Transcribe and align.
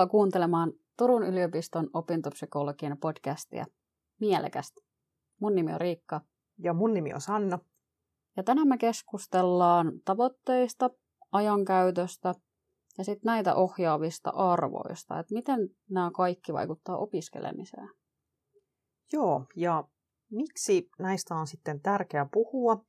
Tervetuloa 0.00 0.20
kuuntelemaan 0.20 0.72
Turun 0.98 1.22
yliopiston 1.22 1.90
opintopsykologian 1.92 2.98
podcastia 2.98 3.64
Mielekästä. 4.20 4.80
Mun 5.40 5.54
nimi 5.54 5.72
on 5.72 5.80
Riikka. 5.80 6.20
Ja 6.58 6.74
mun 6.74 6.94
nimi 6.94 7.14
on 7.14 7.20
Sanna. 7.20 7.58
Ja 8.36 8.42
tänään 8.42 8.68
me 8.68 8.78
keskustellaan 8.78 9.92
tavoitteista, 10.04 10.90
ajankäytöstä 11.32 12.34
ja 12.98 13.04
sitten 13.04 13.22
näitä 13.24 13.54
ohjaavista 13.54 14.30
arvoista, 14.30 15.18
että 15.18 15.34
miten 15.34 15.68
nämä 15.90 16.10
kaikki 16.14 16.52
vaikuttaa 16.52 16.96
opiskelemiseen. 16.96 17.88
Joo, 19.12 19.46
ja 19.56 19.84
miksi 20.30 20.88
näistä 20.98 21.34
on 21.34 21.46
sitten 21.46 21.80
tärkeää 21.80 22.28
puhua, 22.32 22.84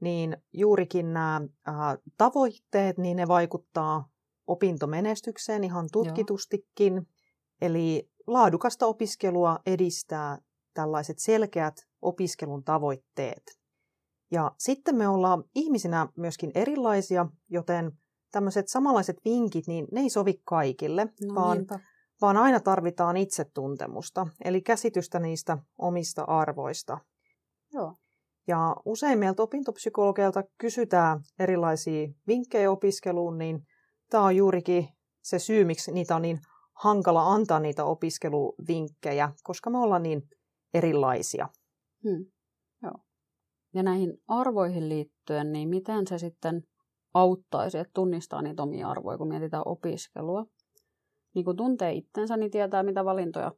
niin 0.00 0.36
juurikin 0.52 1.12
nämä 1.12 1.40
äh, 1.68 1.74
tavoitteet, 2.18 2.98
niin 2.98 3.16
ne 3.16 3.28
vaikuttaa 3.28 4.08
opintomenestykseen 4.46 5.64
ihan 5.64 5.88
tutkitustikin. 5.92 6.94
Joo. 6.94 7.04
Eli 7.60 8.10
laadukasta 8.26 8.86
opiskelua 8.86 9.58
edistää 9.66 10.38
tällaiset 10.74 11.18
selkeät 11.18 11.74
opiskelun 12.02 12.64
tavoitteet. 12.64 13.42
Ja 14.30 14.52
sitten 14.58 14.96
me 14.96 15.08
ollaan 15.08 15.44
ihmisinä 15.54 16.08
myöskin 16.16 16.50
erilaisia, 16.54 17.26
joten 17.50 17.92
tämmöiset 18.32 18.68
samanlaiset 18.68 19.16
vinkit, 19.24 19.66
niin 19.66 19.86
ne 19.92 20.00
ei 20.00 20.10
sovi 20.10 20.40
kaikille, 20.44 21.04
no, 21.04 21.34
vaan, 21.34 21.58
vaan 22.20 22.36
aina 22.36 22.60
tarvitaan 22.60 23.16
itsetuntemusta, 23.16 24.26
eli 24.44 24.62
käsitystä 24.62 25.18
niistä 25.18 25.58
omista 25.78 26.22
arvoista. 26.22 26.98
Joo. 27.72 27.94
Ja 28.48 28.76
usein 28.84 29.18
meiltä 29.18 29.42
opintopsykologeilta 29.42 30.42
kysytään 30.58 31.20
erilaisia 31.38 32.08
vinkkejä 32.28 32.70
opiskeluun, 32.70 33.38
niin 33.38 33.66
tämä 34.10 34.24
on 34.24 34.36
juurikin 34.36 34.88
se 35.22 35.38
syy, 35.38 35.64
miksi 35.64 35.92
niitä 35.92 36.16
on 36.16 36.22
niin 36.22 36.38
hankala 36.72 37.32
antaa 37.32 37.60
niitä 37.60 37.84
opiskeluvinkkejä, 37.84 39.32
koska 39.42 39.70
me 39.70 39.78
ollaan 39.78 40.02
niin 40.02 40.22
erilaisia. 40.74 41.48
Hmm. 42.04 42.26
Joo. 42.82 42.94
Ja 43.74 43.82
näihin 43.82 44.18
arvoihin 44.28 44.88
liittyen, 44.88 45.52
niin 45.52 45.68
miten 45.68 46.06
se 46.06 46.18
sitten 46.18 46.62
auttaisi, 47.14 47.78
että 47.78 47.90
tunnistaa 47.94 48.42
niitä 48.42 48.62
omia 48.62 48.88
arvoja, 48.88 49.18
kun 49.18 49.28
mietitään 49.28 49.62
opiskelua? 49.66 50.44
Niin 51.34 51.44
kun 51.44 51.56
tuntee 51.56 51.92
itsensä, 51.92 52.36
niin 52.36 52.50
tietää, 52.50 52.82
mitä 52.82 53.04
valintoja 53.04 53.52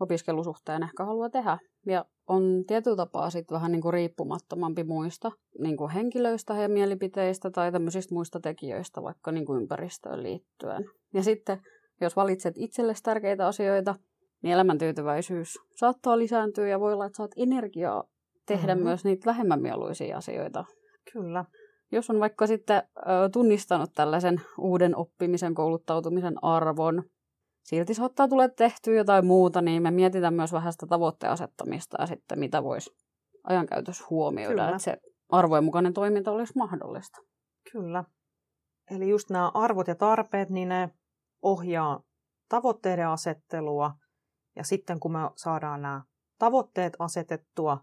opiskelusuhteen 0.00 0.82
ehkä 0.82 1.04
haluaa 1.04 1.30
tehdä. 1.30 1.58
Ja 1.86 2.04
on 2.28 2.64
tietyllä 2.66 2.96
tapaa 2.96 3.30
sitten 3.30 3.54
vähän 3.54 3.72
niin 3.72 3.82
kuin 3.82 3.92
riippumattomampi 3.92 4.84
muista 4.84 5.32
niin 5.58 5.76
kuin 5.76 5.90
henkilöistä 5.90 6.54
ja 6.54 6.68
mielipiteistä 6.68 7.50
tai 7.50 7.72
tämmöisistä 7.72 8.14
muista 8.14 8.40
tekijöistä, 8.40 9.02
vaikka 9.02 9.32
niin 9.32 9.46
kuin 9.46 9.60
ympäristöön 9.60 10.22
liittyen. 10.22 10.84
Ja 11.14 11.22
sitten, 11.22 11.60
jos 12.00 12.16
valitset 12.16 12.54
itsellesi 12.58 13.02
tärkeitä 13.02 13.46
asioita, 13.46 13.94
niin 14.42 14.52
elämäntyytyväisyys 14.52 15.58
saattaa 15.76 16.18
lisääntyä 16.18 16.68
ja 16.68 16.80
voi 16.80 16.92
olla, 16.92 17.06
että 17.06 17.16
saat 17.16 17.30
energiaa 17.36 18.04
tehdä 18.46 18.74
mm-hmm. 18.74 18.84
myös 18.84 19.04
niitä 19.04 19.26
vähemmän 19.26 19.62
mieluisia 19.62 20.16
asioita. 20.16 20.64
Kyllä. 21.12 21.44
Jos 21.92 22.10
on 22.10 22.20
vaikka 22.20 22.46
sitten 22.46 22.82
ö, 22.96 23.28
tunnistanut 23.32 23.90
tällaisen 23.94 24.40
uuden 24.58 24.96
oppimisen, 24.96 25.54
kouluttautumisen 25.54 26.44
arvon, 26.44 27.02
silti 27.64 27.94
saattaa 27.94 28.28
tulla 28.28 28.48
tehtyä 28.48 28.94
jotain 28.94 29.26
muuta, 29.26 29.62
niin 29.62 29.82
me 29.82 29.90
mietitään 29.90 30.34
myös 30.34 30.52
vähän 30.52 30.72
sitä 30.72 30.86
tavoitteen 30.86 31.32
asettamista 31.32 31.96
ja 32.00 32.06
sitten 32.06 32.38
mitä 32.38 32.64
voisi 32.64 32.90
ajankäytössä 33.44 34.04
huomioida, 34.10 34.54
Kyllä. 34.54 34.68
että 34.68 34.78
se 34.82 34.96
arvojen 35.28 35.64
mukainen 35.64 35.92
toiminta 35.92 36.32
olisi 36.32 36.52
mahdollista. 36.56 37.20
Kyllä. 37.72 38.04
Eli 38.90 39.08
just 39.08 39.30
nämä 39.30 39.50
arvot 39.54 39.88
ja 39.88 39.94
tarpeet, 39.94 40.50
niin 40.50 40.68
ne 40.68 40.90
ohjaa 41.42 42.00
tavoitteiden 42.48 43.08
asettelua. 43.08 43.92
Ja 44.56 44.64
sitten 44.64 45.00
kun 45.00 45.12
me 45.12 45.18
saadaan 45.36 45.82
nämä 45.82 46.02
tavoitteet 46.38 46.96
asetettua, 46.98 47.78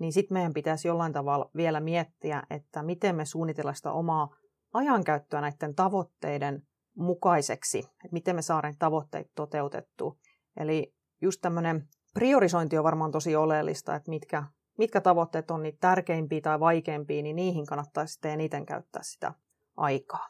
niin 0.00 0.12
sitten 0.12 0.34
meidän 0.34 0.54
pitäisi 0.54 0.88
jollain 0.88 1.12
tavalla 1.12 1.50
vielä 1.56 1.80
miettiä, 1.80 2.42
että 2.50 2.82
miten 2.82 3.16
me 3.16 3.24
suunnitellaan 3.24 3.76
sitä 3.76 3.92
omaa 3.92 4.36
ajankäyttöä 4.74 5.40
näiden 5.40 5.74
tavoitteiden 5.74 6.62
mukaiseksi, 6.96 7.78
että 7.78 8.12
miten 8.12 8.36
me 8.36 8.42
saadaan 8.42 8.74
tavoitteet 8.78 9.30
toteutettua. 9.34 10.16
Eli 10.56 10.94
just 11.22 11.40
tämmöinen 11.40 11.88
priorisointi 12.14 12.78
on 12.78 12.84
varmaan 12.84 13.10
tosi 13.10 13.36
oleellista, 13.36 13.94
että 13.94 14.10
mitkä, 14.10 14.44
mitkä 14.78 15.00
tavoitteet 15.00 15.50
on 15.50 15.62
niitä 15.62 15.78
tärkeimpiä 15.80 16.40
tai 16.40 16.60
vaikeimpia, 16.60 17.22
niin 17.22 17.36
niihin 17.36 17.66
kannattaa 17.66 18.06
sitten 18.06 18.30
eniten 18.30 18.66
käyttää 18.66 19.02
sitä 19.02 19.34
aikaa. 19.76 20.28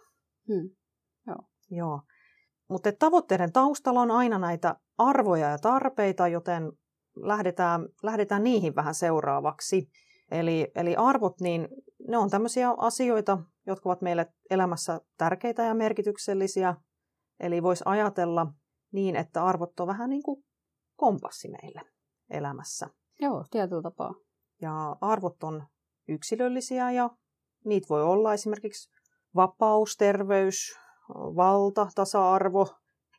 Hmm. 0.48 0.70
Joo. 1.26 1.48
Joo. 1.70 2.00
Mutta 2.68 2.92
tavoitteiden 2.92 3.52
taustalla 3.52 4.00
on 4.00 4.10
aina 4.10 4.38
näitä 4.38 4.76
arvoja 4.98 5.50
ja 5.50 5.58
tarpeita, 5.58 6.28
joten 6.28 6.72
lähdetään, 7.16 7.88
lähdetään 8.02 8.44
niihin 8.44 8.74
vähän 8.74 8.94
seuraavaksi. 8.94 9.90
Eli, 10.30 10.72
eli 10.74 10.96
arvot, 10.96 11.40
niin 11.40 11.68
ne 12.08 12.18
on 12.18 12.30
tämmöisiä 12.30 12.70
asioita, 12.70 13.38
jotka 13.66 13.88
ovat 13.88 14.02
meille 14.02 14.32
elämässä 14.50 15.00
tärkeitä 15.18 15.62
ja 15.62 15.74
merkityksellisiä. 15.74 16.74
Eli 17.40 17.62
voisi 17.62 17.84
ajatella 17.86 18.46
niin, 18.92 19.16
että 19.16 19.44
arvot 19.44 19.80
on 19.80 19.86
vähän 19.86 20.10
niin 20.10 20.22
kuin 20.22 20.44
kompassi 20.96 21.48
meille 21.48 21.80
elämässä. 22.30 22.86
Joo, 23.20 23.44
tietyllä 23.50 23.82
tapaa. 23.82 24.14
Ja 24.62 24.96
arvot 25.00 25.42
on 25.42 25.66
yksilöllisiä 26.08 26.90
ja 26.90 27.10
niitä 27.64 27.86
voi 27.90 28.02
olla 28.02 28.34
esimerkiksi 28.34 28.90
vapaus, 29.34 29.96
terveys, 29.96 30.78
valta, 31.10 31.88
tasa-arvo. 31.94 32.68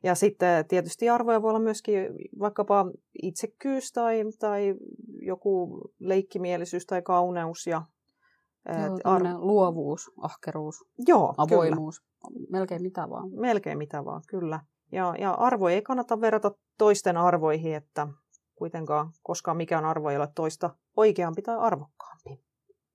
Ja 0.03 0.15
sitten 0.15 0.67
tietysti 0.67 1.09
arvoja 1.09 1.41
voi 1.41 1.49
olla 1.49 1.59
myöskin 1.59 1.95
vaikkapa 2.39 2.85
itsekkyys 3.23 3.91
tai, 3.91 4.23
tai 4.39 4.75
joku 5.21 5.81
leikkimielisyys 5.99 6.85
tai 6.85 7.01
kauneus 7.01 7.67
ja 7.67 7.81
Joo, 8.69 8.97
ar- 9.03 9.37
luovuus, 9.37 10.11
ahkeruus, 10.21 10.85
Joo, 11.07 11.33
avoimuus, 11.37 11.99
kyllä. 11.99 12.47
melkein 12.49 12.81
mitä 12.81 13.09
vaan. 13.09 13.29
Melkein 13.31 13.77
mitä 13.77 14.05
vaan, 14.05 14.21
kyllä. 14.27 14.59
Ja, 14.91 15.15
ja 15.19 15.31
arvo 15.31 15.67
ei 15.67 15.81
kannata 15.81 16.21
verrata 16.21 16.51
toisten 16.77 17.17
arvoihin, 17.17 17.75
että 17.75 18.07
kuitenkaan 18.55 19.11
koskaan 19.23 19.57
mikään 19.57 19.85
arvo 19.85 20.09
ei 20.09 20.17
ole 20.17 20.27
toista 20.35 20.69
oikeampi 20.97 21.41
tai 21.41 21.57
arvokkaampi. 21.57 22.45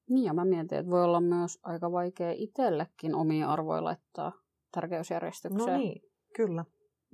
Niin, 0.08 0.24
ja 0.24 0.34
mä 0.34 0.44
mietin, 0.44 0.78
että 0.78 0.90
voi 0.90 1.04
olla 1.04 1.20
myös 1.20 1.58
aika 1.62 1.92
vaikea 1.92 2.32
itsellekin 2.36 3.14
omia 3.14 3.48
arvoja 3.52 3.84
laittaa 3.84 4.32
tärkeysjärjestykseen. 4.72 5.72
No 5.72 5.76
niin, 5.76 6.02
kyllä. 6.36 6.64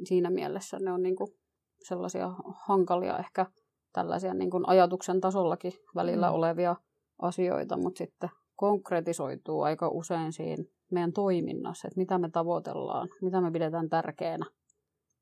Siinä 0.05 0.31
mielessä 0.31 0.79
ne 0.79 0.93
on 0.93 1.03
niinku 1.03 1.35
sellaisia 1.83 2.35
hankalia 2.67 3.19
ehkä 3.19 3.47
tällaisia 3.93 4.35
niinku 4.35 4.61
ajatuksen 4.67 5.21
tasollakin 5.21 5.73
välillä 5.95 6.29
mm. 6.29 6.35
olevia 6.35 6.77
asioita, 7.23 7.77
mutta 7.77 7.99
sitten 7.99 8.31
konkretisoituu 8.57 9.63
aika 9.63 9.89
usein 9.89 10.33
siinä 10.33 10.65
meidän 10.91 11.13
toiminnassa, 11.13 11.89
että 11.89 12.01
mitä 12.01 12.19
me 12.19 12.31
tavoitellaan, 12.31 13.09
mitä 13.23 13.41
me 13.41 13.51
pidetään 13.51 13.89
tärkeänä. 13.89 14.47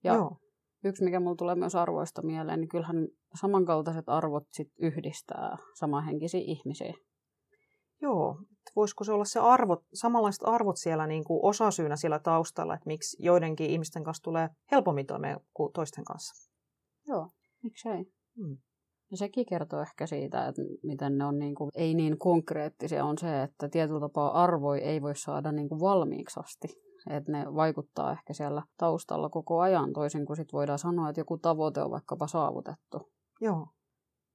Ja 0.04 0.14
Joo. 0.14 0.36
yksi, 0.84 1.04
mikä 1.04 1.20
mulla 1.20 1.36
tulee 1.36 1.54
myös 1.54 1.74
arvoista 1.74 2.22
mieleen, 2.22 2.60
niin 2.60 2.68
kyllähän 2.68 3.08
samankaltaiset 3.40 4.08
arvot 4.08 4.44
sit 4.52 4.68
yhdistää 4.78 5.56
samanhenkisiä 5.74 6.40
ihmisiä. 6.44 6.94
Joo, 8.02 8.38
voisiko 8.76 9.04
se 9.04 9.12
olla 9.12 9.24
se 9.24 9.40
arvot, 9.40 9.82
samanlaiset 9.94 10.42
arvot 10.44 10.76
siellä 10.76 11.06
niin 11.06 11.24
kuin 11.24 11.40
osasyynä 11.42 11.96
siellä 11.96 12.18
taustalla, 12.18 12.74
että 12.74 12.86
miksi 12.86 13.16
joidenkin 13.20 13.70
ihmisten 13.70 14.04
kanssa 14.04 14.22
tulee 14.22 14.48
helpommin 14.70 15.06
toimeen 15.06 15.40
kuin 15.54 15.72
toisten 15.72 16.04
kanssa. 16.04 16.50
Joo, 17.08 17.30
miksei. 17.62 18.04
Hmm. 18.36 18.58
No 19.14 19.18
sekin 19.18 19.46
kertoo 19.46 19.80
ehkä 19.80 20.06
siitä, 20.06 20.46
että 20.46 20.62
miten 20.82 21.18
ne 21.18 21.24
on 21.24 21.38
niin 21.38 21.54
kuin, 21.54 21.70
ei 21.74 21.94
niin 21.94 22.18
konkreettisia, 22.18 23.04
on 23.04 23.18
se, 23.18 23.42
että 23.42 23.68
tietyllä 23.68 24.00
tapaa 24.00 24.42
arvoi 24.42 24.78
ei 24.78 25.02
voi 25.02 25.16
saada 25.16 25.52
niin 25.52 25.68
kuin 25.68 25.80
valmiiksi 25.80 26.40
asti. 26.40 26.68
Että 27.10 27.32
ne 27.32 27.54
vaikuttaa 27.54 28.12
ehkä 28.12 28.32
siellä 28.32 28.62
taustalla 28.76 29.28
koko 29.28 29.60
ajan, 29.60 29.92
toisin 29.92 30.26
kuin 30.26 30.36
sit 30.36 30.52
voidaan 30.52 30.78
sanoa, 30.78 31.08
että 31.08 31.20
joku 31.20 31.38
tavoite 31.38 31.82
on 31.82 31.90
vaikkapa 31.90 32.26
saavutettu. 32.26 33.12
Joo, 33.40 33.66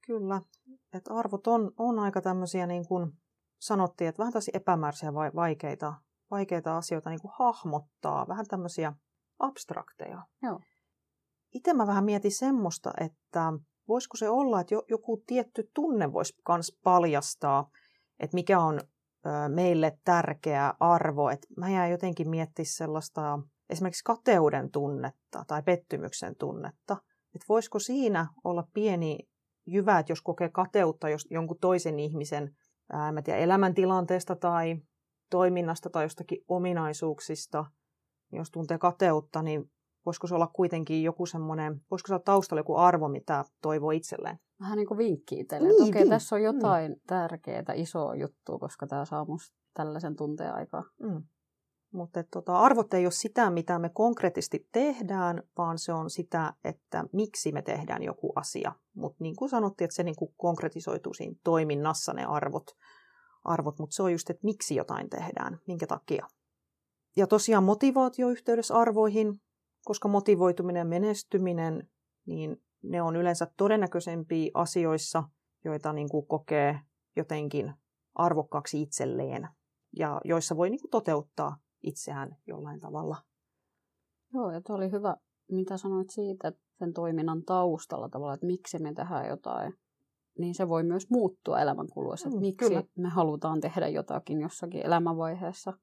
kyllä. 0.08 0.42
Että 0.94 1.14
arvot 1.14 1.48
on, 1.48 1.72
on 1.78 2.00
aika 2.00 2.22
tämmöisiä, 2.22 2.68
niin 2.68 2.88
kuin 2.88 3.12
sanottiin, 3.62 4.08
että 4.08 4.20
vähän 4.20 4.34
tosi 4.34 4.52
epämääräisiä 4.54 5.14
vai 5.14 5.31
vaikeita, 5.36 5.94
vaikeita 6.31 6.78
asioita 6.78 7.10
niin 7.10 7.22
kuin 7.22 7.34
hahmottaa, 7.40 8.28
vähän 8.28 8.46
tämmöisiä 8.48 8.94
abstrakteja. 9.40 10.24
Joo. 10.42 10.60
Itse 11.54 11.74
mä 11.74 11.88
vähän 11.88 12.06
mietin 12.06 12.31
semmoista, 12.31 12.92
että 13.00 13.54
voisiko 13.90 14.18
se 14.18 14.30
olla, 14.30 14.62
että 14.62 14.76
joku 14.90 15.24
tietty 15.28 15.72
tunne 15.74 16.14
voisi 16.14 16.34
myös 16.50 16.78
paljastaa, 16.84 17.70
että 18.20 18.36
mikä 18.36 18.60
on 18.60 18.82
meille 19.48 19.98
tärkeä 20.04 20.74
arvo. 20.80 21.30
Että 21.30 21.48
mä 21.58 21.70
jään 21.70 21.92
jotenkin 21.92 22.30
miettiä 22.30 22.66
sellaista 22.68 23.40
esimerkiksi 23.70 24.04
kateuden 24.04 24.72
tunnetta 24.72 25.44
tai 25.48 25.64
pettymyksen 25.64 26.36
tunnetta. 26.36 26.98
Että 27.36 27.46
voisiko 27.50 27.80
siinä 27.80 28.28
olla 28.44 28.64
pieni 28.74 29.18
jyvä, 29.68 30.00
että 30.00 30.12
jos 30.12 30.22
kokee 30.22 30.50
kateutta 30.50 31.10
jos 31.10 31.28
jonkun 31.32 31.60
toisen 31.62 32.00
ihmisen 32.00 32.56
ää, 32.92 33.12
mä 33.12 33.22
tiedän, 33.22 33.44
elämäntilanteesta 33.44 34.36
tai 34.36 34.76
toiminnasta 35.30 35.90
tai 35.90 36.06
jostakin 36.06 36.44
ominaisuuksista, 36.48 37.66
niin 38.32 38.38
jos 38.38 38.52
tuntee 38.52 38.78
kateutta, 38.78 39.42
niin 39.42 39.72
voisiko 40.10 40.28
se 40.28 40.36
olla 40.36 40.52
kuitenkin 40.54 41.04
joku 41.04 41.26
semmoinen, 41.26 41.82
voisiko 41.92 42.08
se 42.08 42.14
olla 42.14 42.24
taustalla 42.26 42.60
joku 42.60 42.76
arvo, 42.78 43.08
mitä 43.08 43.46
toivoo 43.62 43.92
itselleen? 43.92 44.40
Vähän 44.60 44.78
niin 44.78 44.88
kuin 44.88 44.98
vinkki 44.98 45.40
itselle, 45.40 45.68
Niin, 45.68 45.84
okei, 45.84 46.02
niin. 46.02 46.10
tässä 46.10 46.36
on 46.36 46.44
jotain 46.44 46.92
mm. 46.92 47.00
tärkeää, 47.08 47.74
isoa 47.74 48.16
juttua, 48.16 48.60
koska 48.60 48.88
tämä 48.88 49.06
saa 49.06 49.26
musta 49.26 49.58
tällaisen 49.74 50.16
tunteen 50.16 50.54
aikaa. 50.54 50.84
Mm. 51.04 51.24
Mutta 51.94 52.24
tota, 52.32 52.60
arvot 52.60 52.94
ei 52.94 53.06
ole 53.06 53.12
sitä, 53.12 53.50
mitä 53.50 53.80
me 53.80 53.90
konkreettisesti 53.90 54.68
tehdään, 54.72 55.44
vaan 55.58 55.78
se 55.80 55.94
on 55.94 56.10
sitä, 56.10 56.54
että 56.64 57.06
miksi 57.14 57.52
me 57.52 57.62
tehdään 57.62 58.04
joku 58.04 58.34
asia. 58.36 58.72
Mutta 58.96 59.24
niin 59.24 59.36
kuin 59.36 59.50
sanottiin, 59.50 59.86
että 59.86 59.96
se 59.96 60.04
niin 60.04 60.16
kuin 60.16 60.34
konkretisoituu 60.38 61.14
siinä 61.14 61.36
toiminnassa 61.44 62.14
ne 62.14 62.26
arvot, 62.26 62.66
arvot 63.44 63.80
mutta 63.80 63.96
se 63.96 64.04
on 64.04 64.12
just, 64.12 64.30
että 64.30 64.46
miksi 64.46 64.76
jotain 64.76 65.10
tehdään, 65.10 65.60
minkä 65.68 65.88
takia. 65.88 66.28
Ja 67.16 67.28
tosiaan 67.28 67.64
motivaatio 67.64 68.30
yhteydessä 68.30 68.76
arvoihin, 68.76 69.42
koska 69.86 70.08
motivoituminen 70.08 70.81
ja 70.81 70.86
menestyminen, 70.86 71.88
niin 72.26 72.62
ne 72.84 73.02
on 73.02 73.16
yleensä 73.16 73.48
todennäköisempiä 73.58 74.52
asioissa, 74.54 75.24
joita 75.66 75.94
niin 75.94 76.10
kuin 76.10 76.28
kokee 76.28 76.80
jotenkin 77.16 77.74
arvokkaaksi 78.16 78.81
itselleen 78.81 79.48
ja 79.98 80.22
joissa 80.26 80.58
voi 80.58 80.70
niin 80.70 80.81
kuin 80.81 80.92
toteuttaa 80.92 81.58
itseään 81.84 82.38
jollain 82.48 82.80
tavalla. 82.80 83.18
Joo, 84.34 84.52
ja 84.52 84.62
tuo 84.62 84.76
oli 84.76 84.92
hyvä, 84.92 85.16
mitä 85.52 85.78
sanoit 85.78 86.10
siitä, 86.10 86.48
että 86.48 86.62
sen 86.80 86.94
toiminnan 86.94 87.44
taustalla 87.44 88.10
tavalla, 88.10 88.34
että 88.34 88.46
miksi 88.46 88.80
me 88.80 88.94
tehdään 88.94 89.28
jotain, 89.28 89.74
niin 90.38 90.56
se 90.56 90.70
voi 90.70 90.84
myös 90.84 91.10
muuttua 91.10 91.60
elämän 91.60 91.88
kuluessa, 91.94 92.28
että 92.28 92.38
Mm, 92.38 92.42
miksi 92.42 92.70
kyllä. 92.70 92.84
me 92.98 93.10
halutaan 93.10 93.62
tehdä 93.62 93.88
jotakin 93.88 94.42
jossakin 94.42 94.86
elämänvaiheessa. 94.86 95.74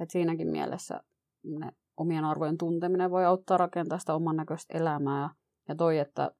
Että 0.00 0.12
siinäkin 0.12 0.48
mielessä 0.48 1.00
ne 1.44 1.72
omien 1.96 2.24
arvojen 2.24 2.58
tunteminen 2.58 3.10
voi 3.10 3.24
auttaa 3.24 3.56
rakentaa 3.56 3.98
sitä 3.98 4.14
oman 4.14 4.36
näköistä 4.36 4.78
elämää. 4.78 5.30
Ja 5.68 5.74
toi, 5.74 5.98
että 5.98 6.30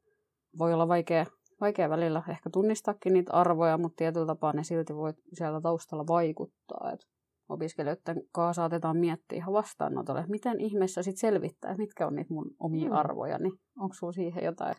voi 0.59 0.73
olla 0.73 0.89
vaikea, 0.89 1.27
vaikea 1.61 1.91
välillä 1.91 2.23
ehkä 2.29 2.51
tunnistaakin 2.51 3.13
niitä 3.13 3.33
arvoja, 3.33 3.79
mutta 3.79 3.97
tietyllä 3.97 4.27
tapaa 4.27 4.53
ne 4.53 4.65
silti 4.65 4.95
voi 4.95 5.13
sieltä 5.33 5.61
taustalla 5.61 6.07
vaikuttaa. 6.07 6.91
Et 6.93 7.01
opiskelijoiden 7.49 8.23
kanssa 8.33 8.61
saatetaan 8.63 8.97
miettiä 8.97 9.37
ihan 9.37 9.53
vastaanotolle, 9.53 10.21
että 10.21 10.31
miten 10.31 10.61
ihmeessä 10.61 11.03
sitten 11.03 11.21
selvittää, 11.21 11.77
mitkä 11.77 12.07
on 12.07 12.15
niitä 12.15 12.35
mun 12.35 12.51
omia 12.59 12.89
Mm. 12.89 12.97
arvoja, 12.97 13.39
niin 13.39 13.53
onko 13.81 13.95
sulla 13.95 14.13
siihen 14.13 14.45
jotain 14.45 14.75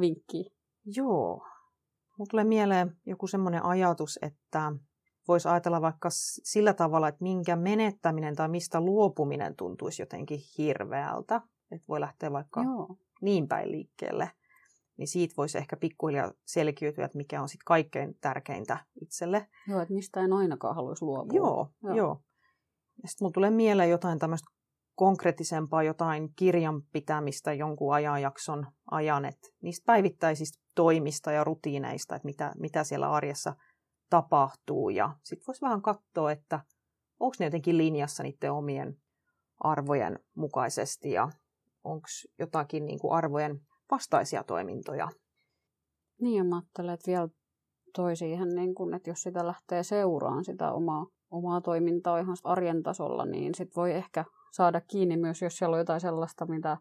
vinkkiä? 0.00 0.50
Joo. 0.96 1.46
Mulle 2.18 2.28
tulee 2.30 2.44
mieleen 2.44 2.96
joku 3.06 3.26
semmoinen 3.26 3.64
ajatus, 3.64 4.18
että 4.22 4.72
voisi 5.28 5.48
ajatella 5.48 5.80
vaikka 5.80 6.08
sillä 6.10 6.74
tavalla, 6.74 7.08
että 7.08 7.22
minkä 7.22 7.56
menettäminen 7.56 8.36
tai 8.36 8.48
mistä 8.48 8.80
luopuminen 8.80 9.56
tuntuisi 9.56 10.02
jotenkin 10.02 10.40
hirveältä. 10.58 11.40
Että 11.70 11.84
voi 11.88 12.00
lähteä 12.00 12.32
vaikka 12.32 12.62
Joo. 12.62 12.96
niin 13.20 13.48
päin 13.48 13.72
liikkeelle. 13.72 14.30
Niin 14.96 15.08
siitä 15.08 15.34
voisi 15.36 15.58
ehkä 15.58 15.76
pikkuhiljaa 15.76 16.32
selkiytyä, 16.44 17.04
että 17.04 17.18
mikä 17.18 17.42
on 17.42 17.48
sitten 17.48 17.64
kaikkein 17.64 18.14
tärkeintä 18.20 18.78
itselle. 19.00 19.48
Joo, 19.68 19.80
että 19.80 19.94
mistä 19.94 20.20
en 20.20 20.32
ainakaan 20.32 20.74
haluaisi 20.74 21.04
luopua. 21.04 21.36
Joo, 21.36 21.68
Joo. 21.82 21.94
joo. 21.94 22.20
sitten 23.06 23.24
mulla 23.24 23.32
tulee 23.32 23.50
mieleen 23.50 23.90
jotain 23.90 24.18
tämmöistä 24.18 24.50
konkreettisempaa, 24.94 25.82
jotain 25.82 26.28
kirjan 26.36 26.82
pitämistä 26.92 27.52
jonkun 27.52 27.94
ajanjakson 27.94 28.66
ajan, 28.90 29.24
että 29.24 29.48
niistä 29.62 29.84
päivittäisistä 29.86 30.58
toimista 30.74 31.32
ja 31.32 31.44
rutiineista, 31.44 32.16
että 32.16 32.26
mitä, 32.26 32.52
mitä 32.58 32.84
siellä 32.84 33.12
arjessa 33.12 33.54
tapahtuu. 34.10 34.90
Ja 34.90 35.16
sitten 35.22 35.46
voisi 35.46 35.62
vähän 35.62 35.82
katsoa, 35.82 36.32
että 36.32 36.60
onko 37.20 37.36
ne 37.38 37.46
jotenkin 37.46 37.78
linjassa 37.78 38.22
niiden 38.22 38.52
omien 38.52 38.96
arvojen 39.60 40.18
mukaisesti 40.34 41.10
ja 41.10 41.28
onko 41.84 42.06
jotakin 42.38 42.86
niin 42.86 42.98
kuin 42.98 43.12
arvojen 43.12 43.60
vastaisia 43.90 44.44
toimintoja. 44.44 45.08
Niin, 46.20 46.38
ja 46.38 46.44
mä 46.44 46.56
ajattelen, 46.56 46.94
että 46.94 47.10
vielä 47.10 47.28
toi 47.94 48.16
siihen, 48.16 48.48
niin 48.48 48.74
kun, 48.74 48.94
että 48.94 49.10
jos 49.10 49.22
sitä 49.22 49.46
lähtee 49.46 49.82
seuraan 49.82 50.44
sitä 50.44 50.72
omaa, 50.72 51.06
omaa 51.30 51.60
toimintaa 51.60 52.18
ihan 52.18 52.36
arjen 52.44 52.82
tasolla, 52.82 53.26
niin 53.26 53.54
sit 53.54 53.76
voi 53.76 53.92
ehkä 53.92 54.24
saada 54.52 54.80
kiinni 54.80 55.16
myös, 55.16 55.42
jos 55.42 55.56
siellä 55.56 55.74
on 55.74 55.78
jotain 55.78 56.00
sellaista, 56.00 56.46
mitä 56.46 56.76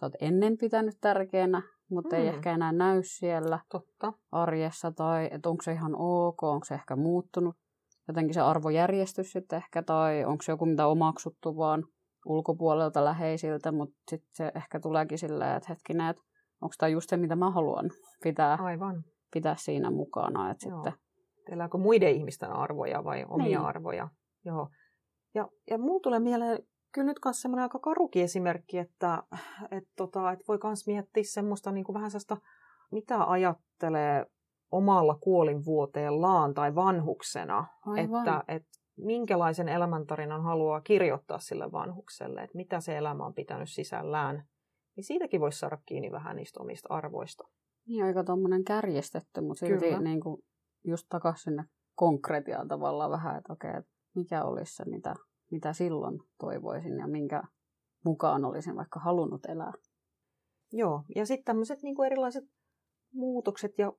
sä 0.00 0.06
oot 0.06 0.12
ennen 0.20 0.58
pitänyt 0.58 0.96
tärkeänä, 1.00 1.62
mutta 1.90 2.16
mm. 2.16 2.22
ei 2.22 2.28
Mm. 2.28 2.34
ehkä 2.34 2.52
enää 2.54 2.72
näy 2.72 3.00
siellä 3.02 3.58
Totta. 3.70 4.12
arjessa, 4.32 4.92
tai 4.92 5.28
että 5.32 5.48
onko 5.48 5.62
se 5.62 5.72
ihan 5.72 5.94
ok, 5.98 6.42
onko 6.42 6.64
se 6.64 6.74
ehkä 6.74 6.96
muuttunut 6.96 7.56
jotenkin 8.08 8.34
se 8.34 8.40
arvojärjestys 8.40 9.32
sitten 9.32 9.56
ehkä, 9.56 9.82
tai 9.82 10.24
onko 10.24 10.42
se 10.42 10.52
joku 10.52 10.66
mitä 10.66 10.86
omaksuttu 10.86 11.56
vaan 11.56 11.84
ulkopuolelta 12.26 13.04
läheisiltä, 13.04 13.72
mutta 13.72 13.96
sitten 14.10 14.30
se 14.32 14.52
ehkä 14.54 14.80
tuleekin 14.80 15.18
silleen, 15.18 15.56
että 15.56 15.66
hetkinen, 15.68 16.08
että 16.10 16.22
onko 16.60 16.74
tämä 16.78 16.88
just 16.88 17.10
se, 17.10 17.16
mitä 17.16 17.36
mä 17.36 17.50
haluan 17.50 17.90
pitää, 18.22 18.58
Aivan. 18.60 19.04
pitää 19.32 19.54
siinä 19.58 19.90
mukana. 19.90 20.50
Että 20.50 20.68
Joo. 20.68 20.76
sitten, 20.84 20.92
Elääkö 21.52 21.78
muiden 21.78 22.10
ihmisten 22.14 22.50
arvoja 22.50 23.04
vai 23.04 23.24
omia 23.28 23.44
Niin. 23.46 23.58
arvoja? 23.68 24.08
Joo. 24.44 24.68
Ja, 25.34 25.48
ja 25.70 25.78
mulla 25.78 26.00
tulee 26.00 26.18
mieleen 26.18 26.58
kyllä 26.92 27.06
nyt 27.06 27.18
myös 27.24 27.40
semmoinen 27.40 27.62
aika 27.62 27.78
karukin 27.78 28.24
esimerkki, 28.24 28.78
että 28.78 29.22
et 29.70 29.84
tota, 29.96 30.32
et 30.32 30.40
voi 30.48 30.58
myös 30.64 30.86
miettiä 30.86 31.22
semmoista 31.26 31.72
niin 31.72 31.84
kuin 31.84 31.94
vähän 31.94 32.10
sellaista, 32.10 32.36
mitä 32.92 33.24
ajattelee 33.24 34.26
omalla 34.70 35.18
kuolinvuoteellaan 35.20 36.54
tai 36.54 36.74
vanhuksena, 36.74 37.66
Aivan. 37.86 38.20
että 38.20 38.44
et 38.48 38.66
minkälaisen 38.96 39.68
elämäntarinan 39.68 40.42
haluaa 40.42 40.80
kirjoittaa 40.80 41.38
sille 41.38 41.72
vanhukselle, 41.72 42.42
että 42.42 42.56
mitä 42.56 42.80
se 42.80 42.96
elämä 42.96 43.26
on 43.26 43.34
pitänyt 43.34 43.70
sisällään. 43.70 44.44
Niin 44.96 45.04
siitäkin 45.04 45.40
voisi 45.40 45.58
saada 45.58 45.78
kiinni 45.86 46.12
vähän 46.12 46.36
niistä 46.36 46.62
omista 46.62 46.94
arvoista. 46.94 47.44
niin 47.86 48.04
aika 48.04 48.24
tuommoinen 48.24 48.64
kärjestetty, 48.64 49.40
mutta 49.40 49.66
silti 49.66 49.84
Kyllä. 49.84 50.00
niin 50.00 50.20
kuin 50.20 50.42
just 50.84 51.06
takaisin 51.08 51.42
sinne 51.44 51.64
konkretiaan 51.94 52.68
tavallaan 52.68 53.10
vähän, 53.10 53.38
että 53.38 53.52
okei, 53.52 53.70
että 53.70 53.90
mikä 54.14 54.44
olisi 54.44 54.76
se, 54.76 54.84
mitä, 54.84 55.14
mitä 55.50 55.72
silloin 55.72 56.20
toivoisin 56.38 56.98
ja 56.98 57.08
minkä 57.08 57.42
mukaan 58.04 58.44
olisin 58.44 58.76
vaikka 58.76 59.00
halunnut 59.00 59.46
elää. 59.46 59.72
Joo, 60.72 61.04
ja 61.16 61.26
sitten 61.26 61.44
tämmöiset 61.44 61.82
niinku 61.82 62.02
erilaiset 62.02 62.44
muutokset 63.12 63.78
ja 63.78 63.92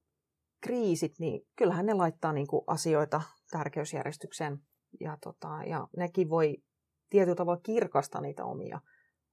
kriisit, 0.61 1.19
niin 1.19 1.41
kyllähän 1.55 1.85
ne 1.85 1.93
laittaa 1.93 2.33
niinku 2.33 2.63
asioita 2.67 3.21
tärkeysjärjestykseen. 3.51 4.57
Ja, 4.99 5.17
tota, 5.23 5.63
ja 5.67 5.87
nekin 5.97 6.29
voi 6.29 6.57
tietyllä 7.09 7.35
tavalla 7.35 7.61
kirkastaa 7.63 8.21
niitä 8.21 8.45
omia 8.45 8.81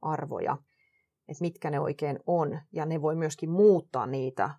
arvoja, 0.02 0.59
että 1.29 1.40
mitkä 1.40 1.71
ne 1.71 1.81
oikein 1.81 2.19
on. 2.26 2.61
Ja 2.73 2.87
ne 2.87 3.02
voi 3.02 3.17
myöskin 3.17 3.50
muuttaa 3.50 4.07
niitä 4.07 4.50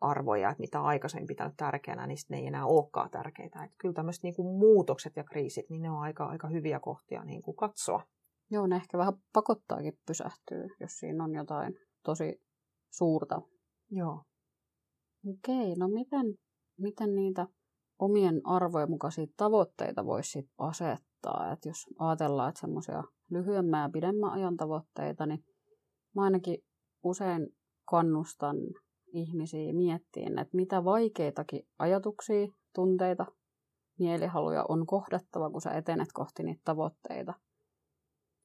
arvoja, 0.00 0.50
että 0.50 0.60
mitä 0.60 0.80
aikaisemmin 0.82 1.26
pitänyt 1.26 1.56
tärkeänä, 1.56 2.06
niin 2.06 2.18
ne 2.28 2.38
ei 2.38 2.46
enää 2.46 2.66
olekaan 2.66 3.10
tärkeitä. 3.10 3.64
Et 3.64 3.70
kyllä 3.78 3.94
tämmöiset 3.94 4.22
niinku 4.22 4.58
muutokset 4.58 5.16
ja 5.16 5.24
kriisit, 5.24 5.70
niin 5.70 5.82
ne 5.82 5.90
on 5.90 6.00
aika, 6.00 6.26
aika 6.26 6.48
hyviä 6.48 6.80
kohtia 6.80 7.24
niinku 7.24 7.52
katsoa. 7.52 8.02
Joo, 8.50 8.66
ne 8.66 8.76
ehkä 8.76 8.98
vähän 8.98 9.14
pakottaakin 9.32 9.98
pysähtyy, 10.06 10.68
jos 10.80 10.92
siinä 10.92 11.24
on 11.24 11.34
jotain 11.34 11.74
tosi 12.04 12.42
suurta. 12.90 13.42
Joo. 13.90 14.22
Okei, 15.28 15.74
no 15.74 15.88
miten, 15.88 16.34
miten 16.78 17.14
niitä 17.14 17.46
omien 17.98 18.40
arvojen 18.44 18.90
mukaisia 18.90 19.26
tavoitteita 19.36 20.06
voisi 20.06 20.30
sit 20.30 20.50
asettaa? 20.58 21.52
Et 21.52 21.64
jos 21.64 21.86
ajatellaan, 21.98 22.48
että 22.48 22.60
semmoisia 22.60 23.02
lyhyemmän 23.30 23.82
ja 23.82 23.90
pidemmän 23.92 24.32
ajan 24.32 24.56
tavoitteita, 24.56 25.26
niin 25.26 25.44
mä 26.14 26.22
ainakin 26.22 26.58
usein 27.02 27.48
kannustan 27.90 28.56
ihmisiä 29.16 29.72
miettimään, 29.72 30.38
että 30.38 30.56
mitä 30.56 30.84
vaikeitakin 30.84 31.62
ajatuksia, 31.78 32.46
tunteita, 32.74 33.26
mielihaluja 33.98 34.64
on 34.68 34.86
kohdattava, 34.86 35.50
kun 35.50 35.60
sä 35.60 35.70
etenet 35.70 36.08
kohti 36.14 36.42
niitä 36.42 36.60
tavoitteita. 36.64 37.34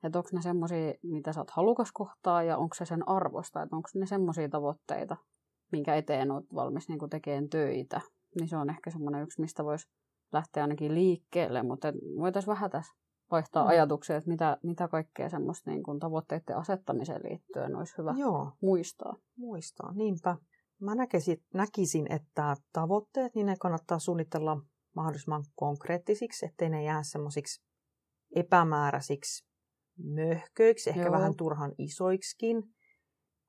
Että 0.04 0.20
onko 0.20 0.30
ne 0.34 0.42
semmoisia, 0.42 0.94
mitä 1.04 1.34
sä 1.34 1.40
oot 1.42 1.52
halukas 1.52 1.92
kohtaa 1.94 2.44
ja 2.44 2.58
onko 2.58 2.76
se 2.76 2.86
sen 2.86 3.10
arvosta, 3.10 3.62
että 3.62 3.76
onko 3.76 3.90
ne 3.96 4.06
semmoisia 4.06 4.50
tavoitteita, 4.50 5.18
minkä 5.72 5.96
eteen 5.96 6.32
olet 6.32 6.54
valmis 6.56 6.90
niin 6.90 7.10
tekemään 7.10 7.50
töitä. 7.50 8.02
Niin 8.40 8.48
se 8.48 8.58
on 8.58 8.70
ehkä 8.70 8.92
semmoinen 8.92 9.24
yksi, 9.24 9.42
mistä 9.42 9.64
voisi 9.64 9.88
lähteä 10.34 10.64
ainakin 10.64 10.96
liikkeelle, 10.96 11.64
mutta 11.64 11.94
voitaisiin 12.20 12.52
vähän 12.52 12.72
tässä 12.72 12.94
vaihtaa 13.32 13.64
Mm. 13.64 13.68
mm. 13.68 13.70
ajatuksia, 13.70 14.18
että 14.18 14.30
mitä, 14.30 14.58
mitä 14.64 14.88
kaikkea 14.88 15.30
semmoista 15.30 15.72
niin 15.72 15.84
kuin 15.84 16.00
tavoitteiden 16.00 16.58
asettamiseen 16.58 17.22
liittyen 17.24 17.76
olisi 17.76 17.98
hyvä 17.98 18.14
Joo. 18.18 18.52
muistaa. 18.62 19.16
muistaa. 19.38 19.92
Niinpä. 19.94 20.38
Mä 20.82 20.96
näkisin, 20.96 21.44
näkisin, 21.54 22.12
että 22.12 22.56
tavoitteet, 22.74 23.36
niin 23.36 23.46
ne 23.46 23.56
kannattaa 23.60 24.00
suunnitella 24.00 24.58
mahdollisimman 24.96 25.44
konkreettisiksi, 25.56 26.46
ettei 26.46 26.70
ne 26.70 26.84
jää 26.84 27.04
semmoisiksi 27.04 27.64
epämääräisiksi 28.36 29.46
möhköiksi, 29.98 30.90
ehkä 30.90 31.02
Joo. 31.02 31.12
vähän 31.12 31.36
turhan 31.36 31.72
isoiksikin. 31.78 32.64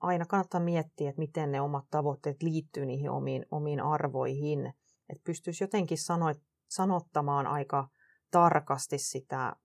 Aina 0.00 0.26
kannattaa 0.26 0.60
miettiä, 0.60 1.08
että 1.08 1.18
miten 1.18 1.52
ne 1.52 1.60
omat 1.60 1.84
tavoitteet 1.90 2.42
liittyy 2.42 2.86
niihin 2.86 3.10
omiin, 3.10 3.46
omiin 3.50 3.80
arvoihin. 3.80 4.66
Että 5.08 5.22
pystyisi 5.24 5.64
jotenkin 5.64 5.98
sano, 5.98 6.34
sanottamaan 6.68 7.46
aika 7.46 7.88
tarkasti 8.30 8.98
sitä 8.98 9.56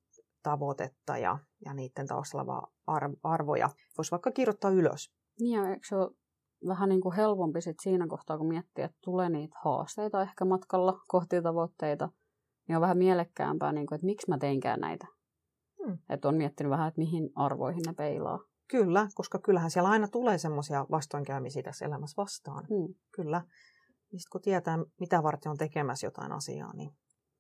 tavoitetta 0.44 1.18
ja 1.18 1.40
ja 1.66 1.74
niiden 1.74 2.08
taustalla 2.08 2.72
arvoja. 3.24 3.70
Voisi 3.98 4.12
vaikka 4.12 4.32
kirjoittaa 4.32 4.72
ylös. 4.72 5.12
Niin 5.40 5.60
ja 5.60 5.70
eikö 5.70 5.88
se 5.88 5.96
ole 5.96 6.12
vähän 6.68 6.90
niin 6.90 7.02
kuin 7.02 7.16
helpompi 7.16 7.62
sit 7.62 7.80
siinä 7.82 8.08
kohtaa, 8.08 8.38
kun 8.38 8.48
miettii, 8.48 8.84
että 8.84 8.98
tulee 9.04 9.30
niitä 9.30 9.56
haasteita 9.64 10.22
ehkä 10.22 10.46
matkalla 10.46 11.00
kohti 11.08 11.42
tavoitteita, 11.42 12.10
niin 12.68 12.76
on 12.76 12.82
vähän 12.82 12.98
mielekkäämpää, 12.98 13.72
niin 13.72 13.88
kuin, 13.88 13.96
että 13.96 14.06
miksi 14.06 14.30
mä 14.30 14.38
teinkään 14.38 14.80
näitä. 14.80 15.08
Hmm. 15.86 15.98
Että 16.10 16.28
on 16.28 16.36
miettinyt 16.36 16.70
vähän, 16.70 16.88
että 16.88 17.02
mihin 17.02 17.30
arvoihin 17.36 17.84
ne 17.88 17.94
peilaa. 17.94 18.40
Kyllä, 18.68 19.08
koska 19.16 19.40
kyllähän 19.40 19.72
siellä 19.72 19.90
aina 19.90 20.08
tulee 20.08 20.38
semmoisia 20.38 20.86
vastoinkäymisiä 20.92 21.64
tässä 21.64 21.86
elämässä 21.86 22.22
vastaan. 22.22 22.66
Hmm. 22.70 22.94
Kyllä. 23.12 23.42
Niin 24.12 24.20
kun 24.32 24.42
tietää, 24.42 24.78
mitä 25.00 25.24
varten 25.24 25.50
on 25.50 25.58
tekemässä 25.58 26.08
jotain 26.08 26.32
asiaa, 26.32 26.74
niin 26.74 26.92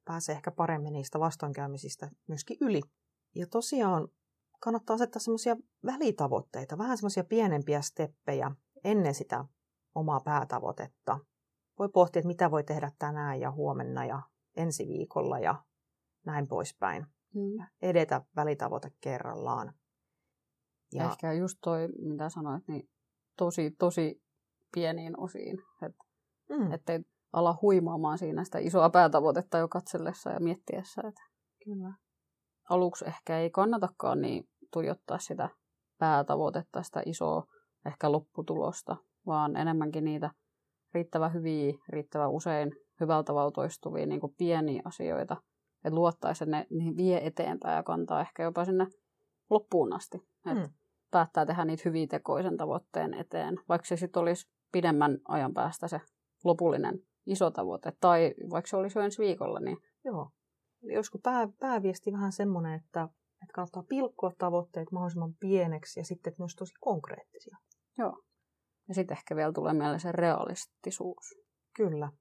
pääsee 0.05 0.35
ehkä 0.35 0.51
paremmin 0.51 0.93
niistä 0.93 1.19
vastoinkäymisistä 1.19 2.09
myöskin 2.27 2.57
yli. 2.61 2.81
Ja 3.35 3.47
tosiaan 3.47 4.07
kannattaa 4.59 4.93
asettaa 4.93 5.19
semmoisia 5.19 5.55
välitavoitteita, 5.85 6.77
vähän 6.77 6.97
semmoisia 6.97 7.23
pienempiä 7.23 7.81
steppejä 7.81 8.51
ennen 8.87 9.13
sitä 9.13 9.45
omaa 9.95 10.19
päätavoitetta. 10.19 11.19
Voi 11.79 11.89
pohtia, 11.89 12.19
että 12.19 12.27
mitä 12.27 12.51
voi 12.51 12.63
tehdä 12.63 12.91
tänään 12.99 13.39
ja 13.39 13.51
huomenna 13.51 14.05
ja 14.05 14.21
ensi 14.55 14.87
viikolla 14.87 15.39
ja 15.39 15.63
näin 16.25 16.47
poispäin. 16.47 17.05
Mm. 17.35 17.65
Edetä 17.81 18.21
välitavoite 18.35 18.91
kerrallaan. 19.01 19.73
Ja 20.93 21.11
Ehkä 21.11 21.33
just 21.33 21.57
toi, 21.61 21.87
mitä 21.99 22.29
sanoit, 22.29 22.67
niin 22.67 22.89
tosi, 23.37 23.71
tosi 23.71 24.23
pieniin 24.73 25.19
osiin. 25.19 25.57
Että 25.81 26.03
mm. 26.49 26.71
ettei 26.71 26.99
ala 27.33 27.57
huimaamaan 27.61 28.17
siinä 28.17 28.43
sitä 28.43 28.59
isoa 28.59 28.89
päätavoitetta 28.89 29.57
jo 29.57 29.67
katsellessa 29.67 30.29
ja 30.29 30.39
miettiessä. 30.39 31.01
Että 31.07 31.21
Kyllä. 31.63 31.93
Aluksi 32.69 33.05
ehkä 33.05 33.39
ei 33.39 33.49
kannatakaan 33.49 34.21
niin 34.21 34.49
tuijottaa 34.73 35.17
sitä 35.17 35.49
päätavoitetta, 35.97 36.83
sitä 36.83 37.01
isoa 37.05 37.43
ehkä 37.87 38.11
lopputulosta, 38.11 38.97
vaan 39.25 39.55
enemmänkin 39.55 40.03
niitä 40.03 40.29
riittävän 40.93 41.33
hyviä, 41.33 41.73
riittävän 41.89 42.31
usein 42.31 42.71
hyvältä 42.99 43.27
tavalla 43.27 43.51
toistuvia 43.51 44.05
niin 44.05 44.21
kuin 44.21 44.35
pieniä 44.37 44.81
asioita, 44.85 45.37
että 45.83 45.95
luottaisi, 45.95 46.43
että 46.43 46.57
ne 46.57 46.67
niihin 46.69 46.97
vie 46.97 47.27
eteenpäin 47.27 47.75
ja 47.75 47.83
kantaa 47.83 48.21
ehkä 48.21 48.43
jopa 48.43 48.65
sinne 48.65 48.87
loppuun 49.49 49.93
asti. 49.93 50.17
Että 50.51 50.67
mm. 50.67 50.73
päättää 51.11 51.45
tehdä 51.45 51.65
niitä 51.65 51.83
hyviä 51.85 52.07
tekoisen 52.07 52.57
tavoitteen 52.57 53.13
eteen, 53.13 53.55
vaikka 53.69 53.87
se 53.87 53.97
sitten 53.97 54.21
olisi 54.21 54.49
pidemmän 54.71 55.17
ajan 55.27 55.53
päästä 55.53 55.87
se 55.87 56.01
lopullinen 56.43 56.99
iso 57.25 57.51
tavoite, 57.51 57.93
tai 58.01 58.33
vaikka 58.49 58.69
se 58.69 58.77
olisi 58.77 58.99
jo 58.99 59.03
ensi 59.03 59.21
viikolla. 59.21 59.59
Niin... 59.59 59.77
Joo. 60.05 60.29
Eli 60.83 60.95
olisiko 60.95 61.19
pää, 61.23 61.47
pääviesti 61.59 62.11
vähän 62.11 62.31
semmoinen, 62.31 62.73
että, 62.73 63.09
että 63.43 63.53
kannattaa 63.53 63.83
pilkkoa 63.83 64.31
tavoitteet 64.37 64.91
mahdollisimman 64.91 65.33
pieneksi 65.39 65.99
ja 65.99 66.03
sitten, 66.03 66.31
että 66.31 66.41
ne 66.41 66.43
olisi 66.43 66.57
tosi 66.57 66.73
konkreettisia. 66.79 67.57
Joo. 67.97 68.23
Ja 68.87 68.93
sitten 68.93 69.17
ehkä 69.17 69.35
vielä 69.35 69.53
tulee 69.53 69.73
mieleen 69.73 69.99
se 69.99 70.11
realistisuus. 70.11 71.25
Kyllä. 71.75 72.11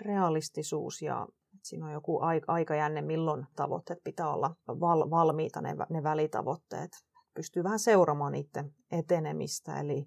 Realistisuus 0.00 1.02
ja 1.02 1.26
siinä 1.62 1.86
on 1.86 1.92
joku 1.92 2.20
aikajänne, 2.46 3.02
milloin 3.02 3.46
tavoitteet 3.56 3.98
pitää 4.04 4.32
olla 4.32 4.56
val- 4.68 5.10
valmiita, 5.10 5.60
ne, 5.60 5.76
ne 5.90 6.02
välitavoitteet. 6.02 6.90
Pystyy 7.34 7.64
vähän 7.64 7.78
seuraamaan 7.78 8.32
niiden 8.32 8.74
etenemistä, 8.90 9.80
eli 9.80 10.06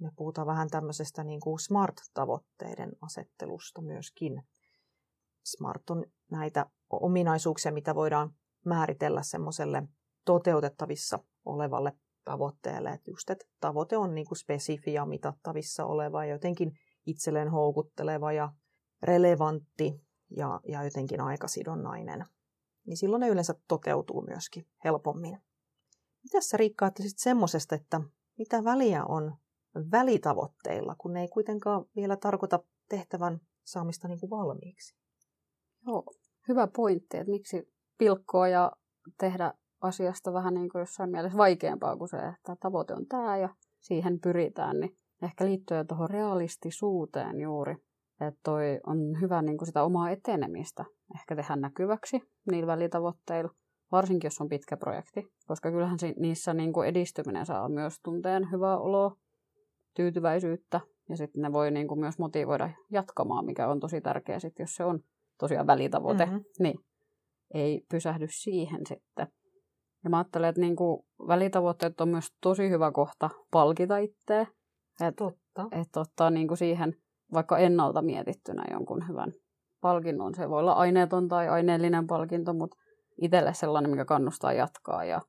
me 0.00 0.10
puhutaan 0.16 0.46
vähän 0.46 0.68
tämmöisestä 0.70 1.24
niin 1.24 1.40
kuin 1.40 1.58
smart-tavoitteiden 1.58 2.92
asettelusta 3.00 3.82
myöskin. 3.82 4.42
Smart 5.44 5.90
on 5.90 6.04
näitä 6.30 6.66
ominaisuuksia, 6.90 7.72
mitä 7.72 7.94
voidaan 7.94 8.34
määritellä 8.64 9.22
semmoiselle 9.22 9.82
toteutettavissa 10.24 11.18
olevalle 11.44 11.92
tavoitteelle. 12.28 12.90
Että 12.90 13.10
just, 13.10 13.30
että 13.30 13.46
tavoite 13.60 13.96
on 13.96 14.14
niin 14.14 14.26
kuin 14.26 14.38
spesifi 14.38 14.92
ja 14.92 15.06
mitattavissa 15.06 15.84
oleva 15.84 16.24
ja 16.24 16.32
jotenkin 16.32 16.72
itselleen 17.06 17.50
houkutteleva 17.50 18.32
ja 18.32 18.52
relevantti 19.02 20.00
ja, 20.36 20.60
ja 20.68 20.84
jotenkin 20.84 21.20
aikasidonnainen. 21.20 22.24
Niin 22.86 22.96
silloin 22.96 23.20
ne 23.20 23.28
yleensä 23.28 23.54
toteutuu 23.68 24.22
myöskin 24.22 24.66
helpommin. 24.84 25.38
Mitä 26.22 26.40
sä 26.40 26.56
Riikka 26.56 26.84
ajattelisit 26.84 27.18
semmoisesta, 27.18 27.74
että 27.74 28.00
mitä 28.38 28.64
väliä 28.64 29.04
on 29.04 29.36
välitavoitteilla, 29.90 30.94
kun 30.98 31.12
ne 31.12 31.20
ei 31.20 31.28
kuitenkaan 31.28 31.84
vielä 31.96 32.16
tarkoita 32.16 32.60
tehtävän 32.88 33.40
saamista 33.64 34.08
niin 34.08 34.20
kuin 34.20 34.30
valmiiksi? 34.30 34.96
Joo, 35.86 36.04
hyvä 36.48 36.66
pointti, 36.76 37.16
että 37.16 37.30
miksi 37.30 37.72
pilkkoa 37.98 38.48
ja 38.48 38.72
tehdä 39.18 39.54
asiasta 39.80 40.32
vähän 40.32 40.54
niin 40.54 40.68
kuin 40.68 40.80
jossain 40.80 41.10
mielessä 41.10 41.38
vaikeampaa 41.38 41.96
kuin 41.96 42.08
se, 42.08 42.16
että 42.16 42.56
tavoite 42.60 42.94
on 42.94 43.06
tämä 43.06 43.36
ja 43.36 43.48
siihen 43.80 44.20
pyritään, 44.20 44.80
niin 44.80 44.96
ehkä 45.22 45.44
liittyen 45.44 45.86
tuohon 45.86 46.10
realistisuuteen 46.10 47.40
juuri, 47.40 47.76
että 48.20 48.40
toi 48.44 48.80
on 48.86 49.20
hyvä 49.20 49.42
niin 49.42 49.58
kuin 49.58 49.66
sitä 49.66 49.82
omaa 49.82 50.10
etenemistä 50.10 50.84
ehkä 51.14 51.36
tehdä 51.36 51.56
näkyväksi 51.56 52.22
niillä 52.50 52.66
välitavoitteilla, 52.66 53.50
varsinkin 53.92 54.26
jos 54.26 54.40
on 54.40 54.48
pitkä 54.48 54.76
projekti, 54.76 55.26
koska 55.46 55.70
kyllähän 55.70 55.98
niissä 56.18 56.54
niin 56.54 56.72
kuin 56.72 56.88
edistyminen 56.88 57.46
saa 57.46 57.68
myös 57.68 58.00
tunteen 58.04 58.50
hyvää 58.50 58.78
oloa, 58.78 59.16
tyytyväisyyttä 59.94 60.80
ja 61.08 61.16
sitten 61.16 61.42
ne 61.42 61.52
voi 61.52 61.70
niin 61.70 61.88
kuin 61.88 62.00
myös 62.00 62.18
motivoida 62.18 62.70
jatkamaan, 62.90 63.44
mikä 63.44 63.68
on 63.68 63.80
tosi 63.80 64.00
tärkeää 64.00 64.38
sitten, 64.38 64.64
jos 64.64 64.74
se 64.74 64.84
on 64.84 65.00
tosiaan 65.38 65.66
välitavoite, 65.66 66.24
mm-hmm. 66.24 66.44
niin 66.58 66.78
ei 67.54 67.80
pysähdy 67.90 68.26
siihen 68.30 68.80
sitten. 68.86 69.26
Ja 70.08 70.10
mä 70.10 70.16
ajattelen, 70.18 70.48
että 70.48 70.60
niin 70.60 70.76
kuin 70.76 71.06
välitavoitteet 71.28 72.00
on 72.00 72.08
myös 72.08 72.32
tosi 72.40 72.70
hyvä 72.70 72.92
kohta 72.92 73.30
palkita 73.50 73.98
itseä. 73.98 74.46
Että 75.00 75.24
Totta. 75.24 75.76
Että 75.80 76.00
ottaa 76.00 76.30
niin 76.30 76.48
kuin 76.48 76.58
siihen 76.58 76.96
vaikka 77.32 77.58
ennalta 77.58 78.02
mietittynä 78.02 78.64
jonkun 78.70 79.08
hyvän 79.08 79.32
palkinnon. 79.80 80.34
Se 80.34 80.48
voi 80.48 80.60
olla 80.60 80.72
aineeton 80.72 81.28
tai 81.28 81.48
aineellinen 81.48 82.06
palkinto, 82.06 82.52
mutta 82.52 82.76
itselle 83.22 83.54
sellainen, 83.54 83.90
mikä 83.90 84.04
kannustaa 84.04 84.52
jatkaa 84.52 85.04
ja 85.04 85.20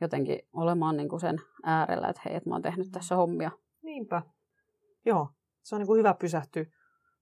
jotenkin 0.00 0.38
olemaan 0.52 0.96
niin 0.96 1.08
kuin 1.08 1.20
sen 1.20 1.38
äärellä, 1.64 2.08
että 2.08 2.22
hei, 2.24 2.36
että 2.36 2.48
mä 2.48 2.54
oon 2.54 2.62
tehnyt 2.62 2.88
tässä 2.92 3.16
hommia. 3.16 3.50
Niinpä. 3.82 4.22
Joo, 5.06 5.28
se 5.62 5.74
on 5.74 5.78
niin 5.78 5.86
kuin 5.86 5.98
hyvä 5.98 6.14
pysähtyä 6.14 6.64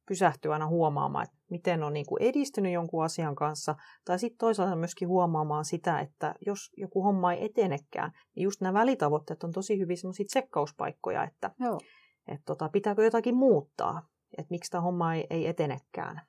pysähtyä 0.08 0.52
aina 0.52 0.66
huomaamaan, 0.66 1.24
että 1.24 1.37
miten 1.50 1.82
on 1.82 1.92
niin 1.92 2.06
kuin 2.06 2.22
edistynyt 2.22 2.72
jonkun 2.72 3.04
asian 3.04 3.34
kanssa. 3.34 3.74
Tai 4.04 4.18
sitten 4.18 4.38
toisaalta 4.38 4.76
myöskin 4.76 5.08
huomaamaan 5.08 5.64
sitä, 5.64 6.00
että 6.00 6.34
jos 6.46 6.70
joku 6.76 7.02
homma 7.02 7.32
ei 7.32 7.44
etenekään, 7.44 8.12
niin 8.36 8.44
just 8.44 8.60
nämä 8.60 8.80
välitavoitteet 8.80 9.44
on 9.44 9.52
tosi 9.52 9.78
hyvin 9.78 9.96
sellaisia 9.96 10.26
tsekkauspaikkoja, 10.26 11.24
että 11.24 11.50
Joo. 11.60 11.80
Et 12.28 12.40
tota, 12.46 12.68
pitääkö 12.68 13.04
jotakin 13.04 13.36
muuttaa, 13.36 14.02
että 14.38 14.50
miksi 14.50 14.70
tämä 14.70 14.80
homma 14.80 15.14
ei, 15.14 15.26
ei 15.30 15.46
etenekään. 15.46 16.20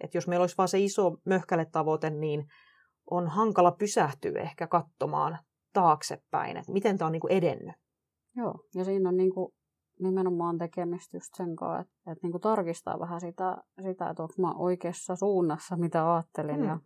Et 0.00 0.14
jos 0.14 0.28
meillä 0.28 0.42
olisi 0.42 0.56
vain 0.58 0.68
se 0.68 0.78
iso 0.78 1.16
möhkäletavoite, 1.24 2.10
niin 2.10 2.46
on 3.10 3.28
hankala 3.28 3.72
pysähtyä 3.72 4.40
ehkä 4.40 4.66
katsomaan 4.66 5.38
taaksepäin, 5.72 6.56
että 6.56 6.72
miten 6.72 6.98
tämä 6.98 7.06
on 7.06 7.12
niin 7.12 7.20
kuin 7.20 7.32
edennyt. 7.32 7.74
Joo, 8.36 8.54
ja 8.74 8.84
siinä 8.84 9.08
on 9.08 9.16
niin 9.16 9.34
kuin 9.34 9.52
nimenomaan 10.00 10.58
tekemistä 10.58 11.16
just 11.16 11.34
sen 11.36 11.56
kanssa, 11.56 11.80
että, 11.80 12.12
että 12.12 12.26
niin 12.26 12.32
kuin 12.32 12.42
tarkistaa 12.42 13.00
vähän 13.00 13.20
sitä, 13.20 13.56
sitä 13.82 14.10
että 14.10 14.22
onko 14.22 14.34
mä 14.38 14.54
oikeassa 14.54 15.16
suunnassa, 15.16 15.76
mitä 15.76 16.14
ajattelin. 16.14 16.60
Mm. 16.60 16.66
Ja 16.66 16.78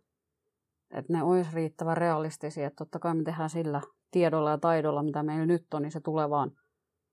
että 0.91 1.13
ne 1.13 1.23
olisi 1.23 1.49
riittävän 1.53 1.97
realistisia. 1.97 2.67
Että 2.67 2.77
totta 2.77 2.99
kai 2.99 3.15
me 3.15 3.23
tehdään 3.23 3.49
sillä 3.49 3.81
tiedolla 4.11 4.51
ja 4.51 4.57
taidolla, 4.57 5.03
mitä 5.03 5.23
meillä 5.23 5.45
nyt 5.45 5.73
on, 5.73 5.81
niin 5.81 5.91
se 5.91 5.99
tulevaan 5.99 6.51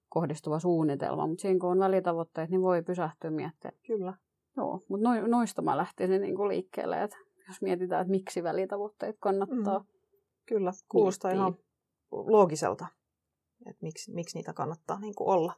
kohdistuva 0.09 0.59
suunnitelma. 0.59 1.27
Mutta 1.27 1.43
siinä 1.43 1.59
kun 1.61 1.71
on 1.71 1.79
välitavoitteet, 1.79 2.51
niin 2.51 2.63
voi 2.63 2.83
pysähtyä 2.83 3.31
miettimään. 3.31 3.79
Kyllä. 3.87 4.15
Joo, 4.57 4.85
mutta 4.89 5.09
no, 5.09 5.27
noista 5.27 5.63
mä 5.63 5.77
lähtisin 5.77 6.21
niin 6.21 6.37
kuin 6.37 6.49
liikkeelle, 6.49 7.03
että 7.03 7.17
jos 7.49 7.63
mietitään, 7.63 8.01
että 8.01 8.11
miksi 8.11 8.43
välitavoitteet 8.43 9.17
kannattaa. 9.21 9.79
Mm. 9.79 9.87
Kyllä, 10.47 10.71
kuulostaa 10.89 11.31
miettiä. 11.31 11.43
ihan 11.43 11.57
loogiselta, 12.11 12.87
että 13.67 13.79
miksi, 13.83 14.15
miksi 14.15 14.39
niitä 14.39 14.53
kannattaa 14.53 15.01
niin 15.01 15.15
kuin 15.15 15.29
olla. 15.29 15.55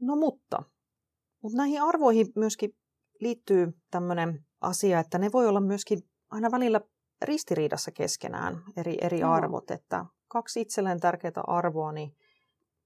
No 0.00 0.16
mutta, 0.16 0.62
mutta 1.42 1.56
näihin 1.56 1.82
arvoihin 1.82 2.26
myöskin 2.36 2.76
liittyy 3.20 3.72
tämmöinen 3.90 4.46
asia, 4.60 5.00
että 5.00 5.18
ne 5.18 5.32
voi 5.32 5.48
olla 5.48 5.60
myöskin 5.60 5.98
aina 6.30 6.50
välillä 6.50 6.80
ristiriidassa 7.22 7.90
keskenään, 7.90 8.62
eri, 8.76 8.96
eri 9.00 9.20
no. 9.20 9.32
arvot, 9.32 9.70
että 9.70 10.06
kaksi 10.28 10.60
itselleen 10.60 11.00
tärkeää 11.00 11.44
arvoa, 11.46 11.92
niin 11.92 12.16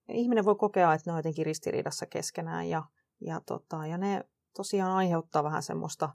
ihminen 0.08 0.44
voi 0.44 0.54
kokea, 0.54 0.94
että 0.94 1.10
ne 1.10 1.12
on 1.12 1.18
jotenkin 1.18 1.46
ristiriidassa 1.46 2.06
keskenään 2.06 2.68
ja, 2.68 2.82
ja, 3.20 3.40
tota, 3.46 3.86
ja 3.86 3.98
ne 3.98 4.24
tosiaan 4.56 4.92
aiheuttaa 4.92 5.44
vähän 5.44 5.62
semmoista 5.62 6.08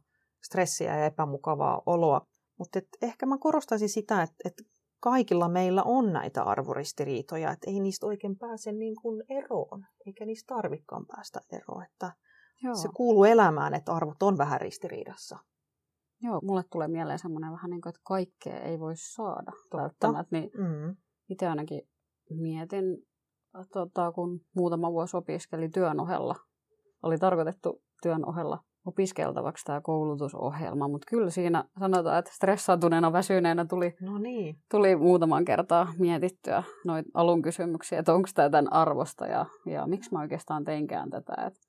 stressiä 0.44 0.98
ja 0.98 1.06
epämukavaa 1.06 1.82
oloa. 1.86 2.28
Mutta 2.60 2.80
ehkä 3.02 3.26
mä 3.26 3.38
korostaisin 3.38 3.90
sitä, 3.90 4.22
että, 4.22 4.36
että 4.46 4.64
kaikilla 5.04 5.50
meillä 5.50 5.84
on 5.84 6.14
näitä 6.14 6.44
arvoristiriitoja, 6.44 7.52
että 7.52 7.72
ei 7.72 7.80
niistä 7.80 8.06
oikein 8.06 8.38
pääse 8.38 8.72
niin 8.72 8.96
kuin 9.02 9.24
eroon, 9.30 9.86
eikä 10.06 10.26
niistä 10.26 10.56
tarvikaan 10.56 11.06
päästä 11.06 11.40
eroon. 11.52 11.84
Että 11.84 12.12
Joo. 12.64 12.76
Se 12.76 12.90
kuuluu 12.96 13.24
elämään, 13.24 13.74
että 13.74 13.94
arvot 13.94 14.24
on 14.24 14.38
vähän 14.38 14.62
ristiriidassa. 14.62 15.40
Joo, 16.22 16.40
mulle 16.44 16.64
tulee 16.72 16.88
mieleen 16.88 17.20
semmoinen 17.20 17.52
vähän 17.52 17.70
niin 17.70 17.82
kuin, 17.82 17.90
että 17.90 18.02
kaikkea 18.04 18.60
ei 18.60 18.80
voi 18.80 18.94
saada 18.96 19.52
välttämättä. 19.74 20.40
Niin 20.40 20.52
mm. 20.58 20.96
Itse 21.30 21.48
ainakin 21.48 21.82
mietin, 22.30 22.84
tota, 23.74 24.12
kun 24.12 24.42
muutama 24.56 24.92
vuosi 24.92 25.18
opiskeli 25.18 25.70
työn 25.70 26.00
ohella. 26.00 26.36
Oli 27.04 27.18
tarkoitettu 27.18 27.82
työn 28.02 28.30
ohella 28.30 28.64
opiskeltavaksi 28.86 29.66
tämä 29.66 29.82
koulutusohjelma, 29.82 30.88
mutta 30.88 31.08
kyllä 31.10 31.30
siinä 31.30 31.64
sanotaan, 31.80 32.20
että 32.20 32.32
stressaantuneena, 32.34 33.14
väsyneenä 33.14 33.66
tuli, 33.66 33.96
no 34.02 34.18
niin. 34.18 34.58
tuli 34.72 34.96
muutaman 34.96 35.46
kertaa 35.46 35.88
mietittyä 36.00 36.64
noita 36.86 37.10
alun 37.14 37.42
kysymyksiä, 37.42 38.00
että 38.00 38.14
onko 38.14 38.30
tämä 38.36 38.50
tämän 38.50 38.74
arvosta 38.74 39.28
ja, 39.28 39.46
ja 39.66 39.88
miksi 39.88 40.10
mä 40.12 40.20
oikeastaan 40.20 40.64
teinkään 40.64 41.10
tätä. 41.10 41.34
Että 41.48 41.60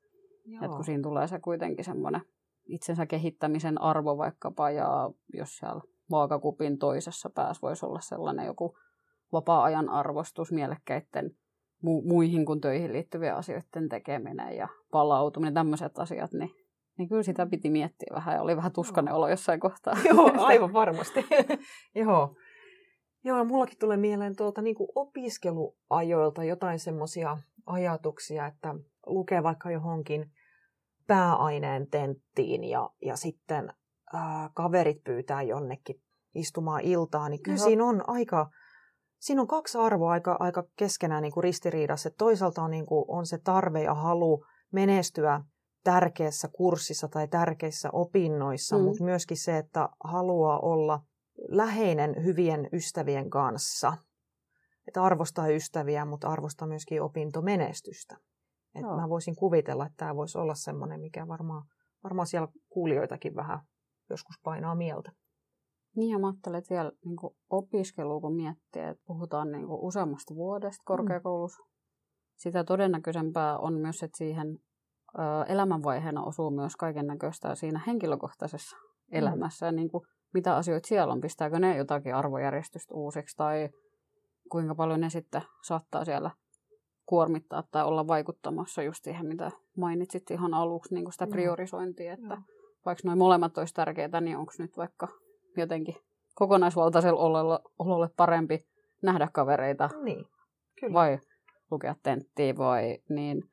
et 0.63 0.71
kun 0.71 0.85
siinä 0.85 1.03
tulee 1.03 1.27
se 1.27 1.41
kuitenkin 1.41 1.85
semmoinen 1.85 2.21
itsensä 2.67 3.07
kehittämisen 3.07 3.81
arvo 3.81 4.19
vaikkapa, 4.19 4.71
ja 4.71 5.11
jos 5.35 5.57
siellä 5.57 5.81
vaakakupin 6.11 6.79
toisessa 6.79 7.31
päässä 7.35 7.63
voisi 7.63 7.87
olla 7.87 8.01
sellainen 8.01 8.47
joku 8.47 8.77
vapaa-ajan 9.33 9.89
arvostus, 9.89 10.53
mielekkäiden 10.53 11.31
mu- 11.87 12.09
muihin 12.09 12.45
kuin 12.45 12.61
töihin 12.61 12.93
liittyvien 12.93 13.37
asioiden 13.37 13.89
tekeminen 13.89 14.57
ja 14.57 14.69
palautuminen, 14.91 15.55
tämmöiset 15.55 15.99
asiat, 15.99 16.33
niin, 16.33 16.51
niin 16.99 17.09
kyllä 17.09 17.23
sitä 17.23 17.47
piti 17.47 17.71
miettiä 17.71 18.15
vähän 18.15 18.35
ja 18.35 18.43
oli 18.43 18.57
vähän 18.57 18.73
tuskainen 18.73 19.15
olo 19.15 19.29
jossain 19.29 19.61
kohtaa. 19.61 19.95
Joo, 20.05 20.33
aivan 20.47 20.73
varmasti. 20.73 21.27
Joo. 21.95 22.37
Joo, 23.25 23.45
mullakin 23.45 23.79
tulee 23.79 23.97
mieleen 23.97 24.37
tuolta 24.37 24.63
niin 24.63 24.77
kuin 24.77 24.89
opiskeluajoilta 24.95 26.45
jotain 26.45 26.79
semmoisia 26.79 27.39
ajatuksia, 27.67 28.47
että 28.47 28.75
lukee 29.07 29.43
vaikka 29.43 29.71
johonkin 29.71 30.31
pääaineen 31.07 31.91
tenttiin 31.91 32.65
ja, 32.65 32.91
ja 33.03 33.17
sitten 33.17 33.73
ää, 34.13 34.51
kaverit 34.55 35.05
pyytää 35.05 35.43
jonnekin 35.43 36.03
istumaan 36.35 36.81
iltaa, 36.81 37.29
niin 37.29 37.43
kyllä 37.43 37.59
Joo. 37.59 37.65
siinä 37.65 37.85
on 37.85 38.03
aika, 38.07 38.51
siinä 39.19 39.41
on 39.41 39.49
kaksi 39.49 39.79
arvoa 39.79 40.13
aika, 40.13 40.37
aika 40.41 40.65
keskenään 40.77 41.23
niin 41.23 41.33
kuin 41.33 41.45
ristiriidassa. 41.45 42.11
Toisaalta 42.19 42.63
on, 42.63 42.71
niin 42.71 42.87
kuin, 42.87 43.05
on 43.09 43.27
se 43.27 43.39
tarve 43.39 43.83
ja 43.83 43.95
halu 43.95 44.45
menestyä 44.73 45.41
tärkeässä 45.85 46.49
kurssissa 46.49 47.09
tai 47.09 47.29
tärkeissä 47.29 47.91
opinnoissa, 47.93 48.79
mm. 48.79 48.85
mutta 48.85 49.05
myöskin 49.05 49.37
se, 49.37 49.59
että 49.59 49.89
haluaa 50.05 50.59
olla 50.59 51.01
läheinen 51.49 52.25
hyvien 52.25 52.69
ystävien 52.73 53.31
kanssa. 53.31 53.93
Että 54.89 55.03
arvostaa 55.03 55.49
ystäviä, 55.49 56.05
mutta 56.05 56.29
arvostaa 56.29 56.69
myöskin 56.69 57.03
opintomenestystä. 57.03 58.17
Että 58.75 58.97
mä 58.97 59.09
voisin 59.09 59.37
kuvitella, 59.37 59.87
että 59.87 59.97
tämä 59.97 60.17
voisi 60.17 60.39
olla 60.39 60.55
semmoinen, 60.55 61.01
mikä 61.01 61.29
varmaan, 61.29 61.63
varmaan 62.05 62.27
siellä 62.27 62.49
kuulijoitakin 62.69 63.35
vähän 63.35 63.61
joskus 64.11 64.37
painaa 64.43 64.75
mieltä. 64.75 65.13
Niin 65.97 66.11
ja 66.11 66.19
mä 66.19 66.27
ajattelen, 66.27 66.59
että 66.59 66.75
vielä 66.75 66.93
niin 67.05 67.17
opiskelua 67.51 68.21
kun 68.21 68.37
miettii, 68.37 68.83
että 68.83 69.03
puhutaan 69.07 69.53
niin 69.53 69.67
useammasta 69.69 70.35
vuodesta 70.35 70.83
mm. 70.83 70.85
korkeakoulussa, 70.85 71.63
mm. 71.63 71.69
sitä 72.37 72.65
todennäköisempää 72.65 73.59
on 73.59 73.75
myös, 73.75 74.03
että 74.03 74.19
siihen 74.19 74.59
elämänvaiheena 75.49 76.25
osuu 76.25 76.51
myös 76.51 76.77
kaiken 76.77 77.07
näköistä 77.07 77.55
siinä 77.55 77.81
henkilökohtaisessa 77.87 78.77
mm. 78.77 79.19
elämässä. 79.19 79.73
Niin 79.73 79.91
kuin, 79.91 80.05
mitä 80.35 80.57
asioita 80.57 80.89
siellä 80.89 81.13
on, 81.13 81.21
pistääkö 81.21 81.59
ne 81.59 81.77
jotakin 81.77 82.15
arvojärjestystä 82.15 82.95
uusiksi 82.95 83.37
tai 83.37 83.69
kuinka 84.51 84.75
paljon 84.75 85.01
ne 85.01 85.11
sitten 85.11 85.43
saattaa 85.63 86.05
siellä 86.05 86.31
kuormittaa 87.07 87.63
tai 87.71 87.85
olla 87.85 88.07
vaikuttamassa 88.07 88.83
just 88.83 89.05
siihen, 89.05 89.27
mitä 89.27 89.51
mainitsit 89.77 90.31
ihan 90.31 90.55
aluksi, 90.55 90.95
niin 90.95 91.05
kuin 91.05 91.13
sitä 91.13 91.27
priorisointia, 91.27 92.13
että 92.13 92.35
Joo. 92.35 92.43
vaikka 92.87 93.03
noin 93.05 93.19
molemmat 93.19 93.59
olisi 93.59 93.75
tärkeitä, 93.75 94.21
niin 94.21 94.37
onko 94.37 94.53
nyt 94.59 94.77
vaikka 94.77 95.09
jotenkin 95.57 95.97
kokonaisvaltaisella 96.35 97.21
ololle, 97.21 97.59
ololle 97.79 98.09
parempi 98.17 98.67
nähdä 99.03 99.29
kavereita 99.33 99.91
niin, 100.03 100.25
kyllä. 100.81 100.93
vai 100.93 101.19
lukea 101.71 101.95
tenttiä 102.03 102.57
vai 102.57 102.99
niin 103.09 103.51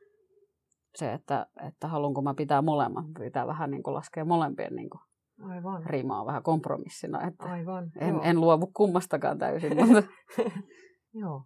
se, 0.95 1.13
että, 1.13 1.47
että 1.67 1.87
haluanko 1.87 2.21
mä 2.21 2.33
pitää 2.33 2.61
molemmat, 2.61 3.05
pitää 3.19 3.47
vähän 3.47 3.71
niin 3.71 3.83
kuin 3.83 3.93
laskea 3.93 4.25
molempien 4.25 4.75
niin 4.75 4.89
kuin 4.89 5.01
Aivan. 5.49 5.85
rimaa 5.85 6.25
vähän 6.25 6.43
kompromissina, 6.43 7.27
että 7.27 7.43
Aivan, 7.45 7.91
en, 7.99 8.19
en 8.23 8.41
luovu 8.41 8.71
kummastakaan 8.73 9.37
täysin. 9.37 9.77
Mutta... 9.77 10.03
joo. 11.21 11.43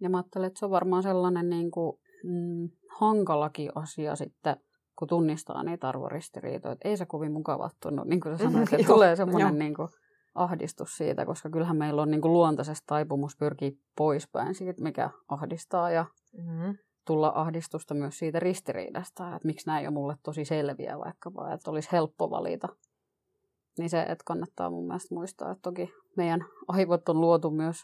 Ja 0.00 0.10
mä 0.10 0.16
ajattelen, 0.16 0.46
että 0.46 0.58
se 0.58 0.64
on 0.64 0.70
varmaan 0.70 1.02
sellainen 1.02 1.50
niin 1.50 1.70
kuin, 1.70 1.96
mm, 2.24 2.68
hankalakin 2.98 3.70
asia 3.74 4.16
sitten, 4.16 4.56
kun 4.98 5.08
tunnistaa 5.08 5.62
niitä 5.62 5.88
arvoristiriitoja. 5.88 6.72
Että 6.72 6.88
ei 6.88 6.96
se 6.96 7.06
kovin 7.06 7.32
mukava 7.32 7.70
tunnu, 7.82 8.04
niin 8.04 8.20
kuin 8.20 8.38
sä 8.38 8.44
sanoit, 8.44 8.72
että 8.72 8.86
tulee 8.94 9.16
semmoinen 9.16 9.58
niin 9.58 9.74
kuin, 9.74 9.88
ahdistus 10.34 10.96
siitä, 10.96 11.26
koska 11.26 11.50
kyllähän 11.50 11.76
meillä 11.76 12.02
on 12.02 12.10
niin 12.10 12.20
kuin 12.20 12.32
luontaisesti 12.32 12.84
taipumus 12.86 13.36
pyrkiä 13.36 13.70
poispäin 13.96 14.54
siitä, 14.54 14.82
mikä 14.82 15.10
ahdistaa 15.28 15.90
ja 15.90 16.06
mm-hmm. 16.38 16.74
Tulla 17.04 17.32
ahdistusta 17.34 17.94
myös 17.94 18.18
siitä 18.18 18.40
ristiriidasta, 18.40 19.36
että 19.36 19.46
miksi 19.46 19.66
nämä 19.66 19.80
ei 19.80 19.86
ole 19.86 19.94
mulle 19.94 20.16
tosi 20.22 20.44
selviä 20.44 20.98
vaikkapa, 20.98 21.52
että 21.52 21.70
olisi 21.70 21.92
helppo 21.92 22.30
valita. 22.30 22.68
Niin 23.78 23.90
se, 23.90 24.02
että 24.02 24.24
kannattaa 24.24 24.70
mun 24.70 24.86
mielestä 24.86 25.14
muistaa, 25.14 25.50
että 25.50 25.62
toki 25.62 25.92
meidän 26.16 26.44
aivot 26.68 27.08
on 27.08 27.20
luotu 27.20 27.50
myös 27.50 27.76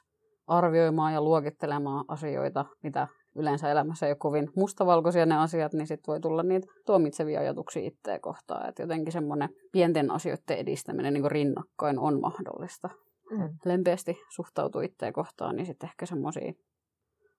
arvioimaan 0.46 1.14
ja 1.14 1.22
luokittelemaan 1.22 2.04
asioita, 2.08 2.64
mitä 2.82 3.08
yleensä 3.34 3.70
elämässä 3.70 4.06
ei 4.06 4.12
ole 4.12 4.16
kovin 4.16 4.50
mustavalkoisia 4.56 5.26
ne 5.26 5.38
asiat, 5.38 5.72
niin 5.72 5.86
sitten 5.86 6.12
voi 6.12 6.20
tulla 6.20 6.42
niitä 6.42 6.66
tuomitsevia 6.86 7.40
ajatuksia 7.40 7.82
itseä 7.82 8.18
kohtaan. 8.18 8.68
Että 8.68 8.82
jotenkin 8.82 9.12
semmoinen 9.12 9.48
pienten 9.72 10.10
asioiden 10.10 10.56
edistäminen 10.58 11.14
niin 11.14 11.30
rinnakkain 11.30 11.98
on 11.98 12.20
mahdollista. 12.20 12.90
Mm. 13.30 13.48
Lempeästi 13.64 14.18
suhtautuu 14.34 14.80
itseä 14.80 15.12
kohtaan, 15.12 15.56
niin 15.56 15.66
sitten 15.66 15.88
ehkä 15.88 16.06
semmoisia 16.06 16.52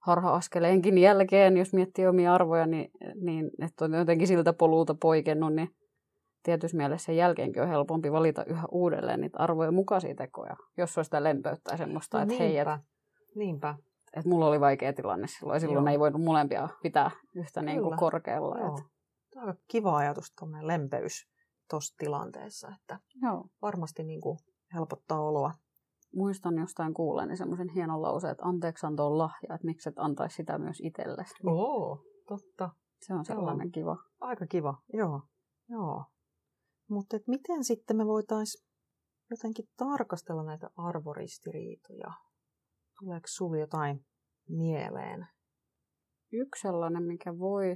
harha-askeleenkin 0.06 0.98
jälkeen, 0.98 1.58
jos 1.58 1.74
miettii 1.74 2.08
omia 2.08 2.34
arvoja, 2.34 2.66
niin, 2.68 2.92
niin 3.22 3.52
että 3.66 3.86
on 3.86 3.94
jotenkin 3.94 4.28
siltä 4.28 4.54
polulta 4.54 4.96
poikennut, 5.02 5.54
niin 5.54 5.70
tietyssä 6.44 6.78
mielessä 6.78 7.06
sen 7.06 7.18
jälkeenkin 7.18 7.62
on 7.62 7.68
helpompi 7.68 8.12
valita 8.12 8.46
yhä 8.46 8.64
uudelleen 8.72 9.22
niitä 9.22 9.40
arvojen 9.40 9.74
mukaisia 9.74 10.16
tekoja, 10.16 10.56
jos 10.78 10.98
on 10.98 11.06
sitä 11.06 11.24
lempeyttä 11.24 11.72
ja 11.72 11.78
semmoista, 11.78 12.18
no, 12.18 12.24
että 12.24 12.36
hei, 12.36 12.58
että 12.58 12.80
Niinpä. 13.36 13.76
Et 14.18 14.26
mulla 14.26 14.48
oli 14.48 14.60
vaikea 14.60 14.94
tilanne 14.94 15.28
silloin, 15.28 15.60
silloin 15.60 15.86
Joo. 15.86 15.92
ei 15.92 16.00
voinut 16.00 16.24
molempia 16.24 16.70
pitää 16.84 17.12
yhtä 17.36 17.62
niin 17.62 17.82
kuin 17.82 17.98
korkealla. 17.98 18.60
Joo. 18.60 18.78
Et... 18.78 18.84
Tämä 19.34 19.44
on 19.44 19.50
aika 19.50 19.62
kiva 19.68 19.98
ajatus, 19.98 20.34
tuommoinen 20.40 20.68
lempeys 20.68 21.28
tuossa 21.70 21.96
tilanteessa, 21.98 22.72
että 22.82 23.00
Joo. 23.22 23.46
varmasti 23.62 24.04
niin 24.04 24.22
kuin 24.22 24.38
helpottaa 24.74 25.22
oloa. 25.22 25.52
Muistan 26.16 26.58
jostain 26.58 26.94
kuulleeni 26.94 27.38
semmoisen 27.38 27.70
hienon 27.70 28.02
lauseen, 28.02 28.32
että 28.32 28.46
anteeksianto 28.46 29.08
on 29.08 29.18
lahja, 29.18 29.56
että 29.56 29.66
miksi 29.66 29.90
et 29.90 30.00
antaisi 30.00 30.36
sitä 30.36 30.58
myös 30.58 30.82
itsellesi. 30.84 31.34
Oo, 31.46 32.04
totta. 32.28 32.70
Se 33.02 33.14
on 33.14 33.26
sellainen 33.26 33.68
joo. 33.68 33.72
kiva. 33.72 33.98
Aika 34.20 34.48
kiva, 34.48 34.78
joo. 34.94 35.22
joo. 35.70 36.06
Mutta 36.90 37.18
miten 37.28 37.64
sitten 37.64 37.98
me 37.98 38.06
voitaisiin 38.06 38.66
jotenkin 39.30 39.66
tarkastella 39.78 40.44
näitä 40.44 40.70
arvoristiriitoja 40.78 42.12
Tuleeko 43.00 43.28
sinulle 43.28 43.60
jotain 43.60 44.06
mieleen? 44.50 45.28
Yksi 46.34 46.62
sellainen, 46.62 47.04
mikä 47.04 47.40
voi 47.40 47.76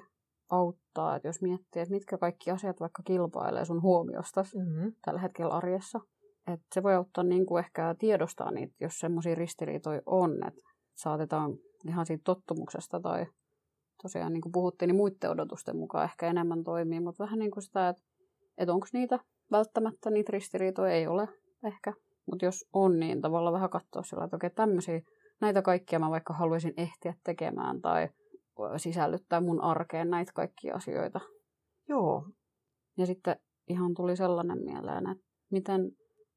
auttaa, 0.52 1.16
että 1.16 1.28
jos 1.28 1.42
miettii, 1.42 1.82
että 1.82 1.94
mitkä 1.94 2.18
kaikki 2.18 2.52
asiat 2.52 2.80
vaikka 2.80 3.04
kilpailee 3.04 3.66
sun 3.66 3.82
huomiosta 3.82 4.42
mm-hmm. 4.42 4.94
tällä 5.06 5.20
hetkellä 5.20 5.54
arjessa, 5.54 6.00
että 6.48 6.66
se 6.74 6.84
voi 6.84 6.96
auttaa 6.96 7.24
niin 7.24 7.46
kuin 7.46 7.64
ehkä 7.66 7.96
tiedostaa 8.00 8.52
niitä, 8.52 8.76
jos 8.82 9.00
semmoisia 9.00 9.36
ristiriitoja 9.36 10.02
on, 10.06 10.48
että 10.48 10.62
saatetaan 10.96 11.58
ihan 11.88 12.06
siitä 12.06 12.22
tottumuksesta 12.24 13.00
tai 13.00 13.26
tosiaan 14.02 14.34
niin 14.34 14.42
kuin 14.42 14.52
puhuttiin, 14.52 14.88
niin 14.88 14.96
muiden 14.96 15.30
odotusten 15.30 15.78
mukaan 15.78 16.06
ehkä 16.06 16.28
enemmän 16.28 16.64
toimii, 16.64 17.00
mutta 17.00 17.24
vähän 17.24 17.40
niin 17.40 17.52
kuin 17.52 17.64
sitä, 17.64 17.90
että, 17.90 18.02
että 18.58 18.74
onko 18.74 18.88
niitä 18.94 19.20
välttämättä 19.52 20.10
niitä 20.10 20.32
ristiriitoja 20.32 20.94
ei 20.94 21.08
ole 21.08 21.28
ehkä, 21.64 21.94
mutta 22.32 22.46
jos 22.46 22.66
on, 22.74 23.00
niin 23.00 23.22
tavallaan 23.22 23.54
vähän 23.54 23.70
katsoa 23.70 24.04
sillä, 24.04 24.24
että 24.24 24.36
okei, 24.36 24.50
tämmöisiä 24.50 25.02
näitä 25.42 25.62
kaikkia 25.62 26.00
mä 26.00 26.10
vaikka 26.10 26.34
haluaisin 26.34 26.74
ehtiä 26.78 27.14
tekemään 27.24 27.82
tai 27.82 28.10
sisällyttää 28.78 29.42
mun 29.42 29.62
arkeen 29.62 30.10
näitä 30.10 30.32
kaikkia 30.36 30.76
asioita. 30.76 31.20
Joo. 31.90 32.30
Ja 32.98 33.06
sitten 33.06 33.36
ihan 33.68 33.94
tuli 33.94 34.16
sellainen 34.16 34.64
mieleen, 34.64 35.10
että 35.10 35.24
miten 35.52 35.92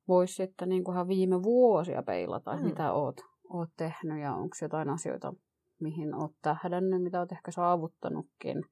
voisi 0.09 0.35
sitten 0.35 0.68
niin 0.68 0.85
kunhan 0.85 1.09
viime 1.09 1.42
vuosia 1.42 2.03
peilata, 2.03 2.57
mm. 2.57 2.64
mitä 2.64 2.92
oot, 2.92 3.21
oot 3.49 3.71
tehnyt 3.77 4.23
ja 4.23 4.35
onko 4.35 4.57
jotain 4.62 4.88
asioita, 4.88 5.35
mihin 5.81 6.14
oot 6.14 6.33
tähdännyt, 6.42 7.03
mitä 7.03 7.18
oot 7.18 7.33
ehkä 7.33 7.51
saavuttanutkin, 7.51 8.64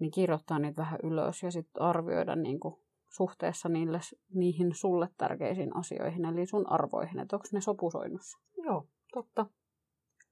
niin 0.00 0.10
kirjoittaa 0.10 0.58
niitä 0.58 0.82
vähän 0.82 1.00
ylös 1.02 1.42
ja 1.42 1.50
sitten 1.50 1.82
arvioida 1.82 2.36
niin 2.36 2.60
kuin 2.60 2.74
suhteessa 3.10 3.68
niille, 3.68 4.00
niihin 4.34 4.74
sulle 4.74 5.08
tärkeisiin 5.16 5.76
asioihin, 5.76 6.24
eli 6.24 6.46
sun 6.46 6.72
arvoihin, 6.72 7.18
että 7.18 7.36
onko 7.36 7.48
ne 7.52 7.60
sopusoinnussa. 7.60 8.38
Joo, 8.64 8.86
totta 9.12 9.46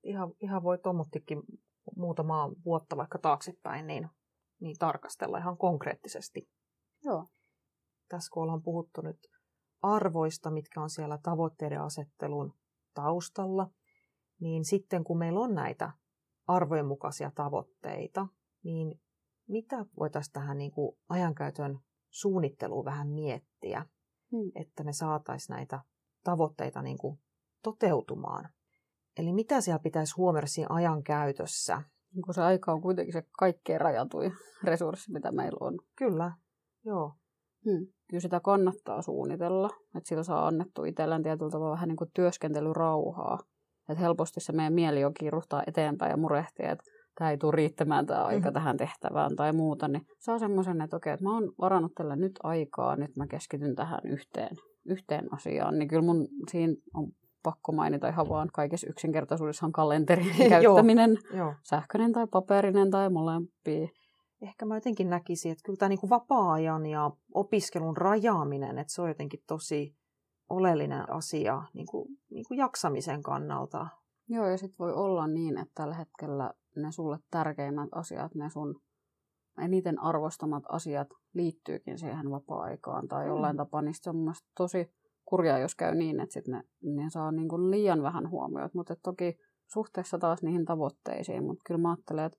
ihan, 0.03 0.33
ihan 0.40 0.62
voi 0.62 0.79
tuommoittikin 0.79 1.42
muutamaa 1.97 2.51
vuotta 2.64 2.97
vaikka 2.97 3.19
taaksepäin, 3.19 3.87
niin, 3.87 4.09
niin 4.61 4.77
tarkastella 4.79 5.38
ihan 5.38 5.57
konkreettisesti. 5.57 6.49
Joo. 7.05 7.27
Tässä 8.09 8.31
kun 8.33 8.42
ollaan 8.42 8.62
puhuttu 8.62 9.01
nyt 9.01 9.19
arvoista, 9.83 10.51
mitkä 10.51 10.81
on 10.81 10.91
siellä 10.91 11.19
tavoitteiden 11.23 11.81
asettelun 11.81 12.55
taustalla, 12.95 13.71
niin 14.41 14.65
sitten 14.65 15.05
kun 15.05 15.19
meillä 15.19 15.41
on 15.41 15.55
näitä 15.55 15.93
arvojen 16.47 16.87
mukaisia 16.87 17.31
tavoitteita, 17.35 18.27
niin 18.62 19.01
mitä 19.49 19.87
voitaisiin 20.01 20.33
tähän 20.33 20.59
niin 20.59 20.73
kuin 20.73 20.99
ajankäytön 21.09 21.79
suunnitteluun 22.11 22.85
vähän 22.85 23.09
miettiä, 23.09 23.87
hmm. 24.33 24.51
että 24.55 24.85
me 24.85 24.93
saataisiin 24.93 25.55
näitä 25.55 25.81
tavoitteita 26.25 26.83
niin 26.83 26.99
kuin 26.99 27.19
toteutumaan. 27.62 28.49
Eli 29.19 29.33
mitä 29.33 29.61
siellä 29.61 29.79
pitäisi 29.79 30.15
huomioida 30.17 30.47
siinä 30.47 30.67
ajan 30.71 31.03
käytössä? 31.03 31.83
Niin 32.15 32.23
kun 32.23 32.35
se 32.35 32.43
aika 32.43 32.73
on 32.73 32.81
kuitenkin 32.81 33.12
se 33.12 33.23
kaikkein 33.39 33.81
rajatuin 33.81 34.33
resurssi, 34.65 35.12
mitä 35.12 35.33
meillä 35.33 35.59
on. 35.61 35.79
Kyllä, 35.97 36.33
joo. 36.85 37.15
Hmm. 37.70 37.87
Kyllä 38.11 38.20
sitä 38.20 38.40
kannattaa 38.40 39.02
suunnitella, 39.02 39.70
että 39.96 40.09
sillä 40.09 40.22
saa 40.22 40.46
annettu 40.46 40.85
itsellään 40.85 41.22
tietyllä 41.22 41.50
tavalla 41.50 41.74
vähän 41.74 41.88
niin 41.88 41.96
kuin 41.96 42.11
työskentelyrauhaa. 42.14 43.38
Että 43.88 44.00
helposti 44.02 44.40
se 44.40 44.52
meidän 44.52 44.72
mieli 44.72 45.00
jo 45.00 45.11
kiiruhtaa 45.20 45.62
eteenpäin 45.66 46.11
ja 46.11 46.16
murehtii, 46.16 46.66
että 46.66 46.85
tämä 47.18 47.31
ei 47.31 47.38
tule 47.38 47.52
riittämään 47.57 48.07
tämä 48.07 48.24
aika 48.24 48.38
mm-hmm. 48.38 48.52
tähän 48.52 48.76
tehtävään 48.76 49.37
tai 49.37 49.52
muuta, 49.52 49.88
niin 49.88 50.02
saa 50.18 50.38
semmoisen, 50.38 50.81
että 50.81 50.96
okei, 50.96 51.12
että 51.12 51.24
mä 51.24 51.35
oon 51.35 51.52
varannut 51.61 51.92
tällä 51.94 52.16
nyt 52.16 52.33
aikaa, 52.42 52.96
nyt 52.96 53.16
mä 53.16 53.26
keskityn 53.26 53.74
tähän 53.74 54.00
yhteen, 54.05 54.57
yhteen 54.87 55.35
asiaan, 55.35 55.79
niin 55.79 55.88
kyllä 55.88 56.02
mun 56.02 56.29
siinä 56.50 56.74
on 56.94 57.09
pakko 57.42 57.72
mainita 57.72 58.09
ihan 58.09 58.29
vaan 58.29 58.48
kaikessa 58.52 58.87
yksinkertaisuudessaan 58.90 59.72
kalenterin 59.72 60.35
käyttäminen, 60.48 61.18
Joo. 61.37 61.55
sähköinen 61.62 62.12
tai 62.12 62.26
paperinen 62.26 62.90
tai 62.90 63.11
molempia. 63.11 63.88
Ehkä 64.42 64.66
mä 64.66 64.75
jotenkin 64.75 65.11
näkisin, 65.11 65.53
että 65.53 65.62
kyllä 65.64 65.77
tämä 65.77 65.88
niin 65.88 66.01
kuin 66.01 66.11
vapaa-ajan 66.11 66.87
ja 66.87 67.11
opiskelun 67.35 67.96
rajaaminen, 67.96 68.79
että 68.79 68.92
se 68.92 69.03
on 69.03 69.09
jotenkin 69.09 69.42
tosi 69.46 69.96
oleellinen 70.51 71.12
asia 71.12 71.62
niin 71.75 71.87
kuin, 71.87 72.09
niin 72.31 72.44
kuin 72.49 72.59
jaksamisen 72.59 73.22
kannalta. 73.22 73.87
Joo, 74.29 74.46
ja 74.46 74.59
sitten 74.59 74.79
voi 74.79 74.92
olla 74.92 75.27
niin, 75.27 75.59
että 75.59 75.72
tällä 75.75 75.94
hetkellä 75.94 76.55
ne 76.77 76.92
sulle 76.92 77.18
tärkeimmät 77.31 77.88
asiat, 77.92 78.35
ne 78.35 78.51
sun 78.51 78.81
eniten 79.62 80.03
arvostamat 80.03 80.64
asiat 80.68 81.09
liittyykin 81.35 81.99
siihen 81.99 82.31
vapaa-aikaan 82.31 83.09
tai 83.09 83.25
mm. 83.25 83.29
jollain 83.29 83.57
tapaa, 83.57 83.83
niin 83.83 83.94
se 83.94 84.11
on 84.11 84.16
mun 84.16 84.35
tosi 84.57 84.90
kurjaa, 85.25 85.59
jos 85.59 85.75
käy 85.75 85.94
niin, 85.94 86.20
että 86.20 86.33
sit 86.33 86.49
ne, 86.49 86.62
ne 86.83 87.11
saa 87.11 87.33
niin 87.33 87.49
kuin 87.49 87.70
liian 87.70 88.03
vähän 88.03 88.31
huomiota, 88.31 88.70
mutta 88.75 88.96
toki 89.03 89.38
suhteessa 89.66 90.18
taas 90.18 90.42
niihin 90.42 90.64
tavoitteisiin, 90.64 91.44
mutta 91.44 91.62
kyllä 91.66 91.81
mä 91.81 91.90
ajattelen, 91.90 92.25
että, 92.25 92.38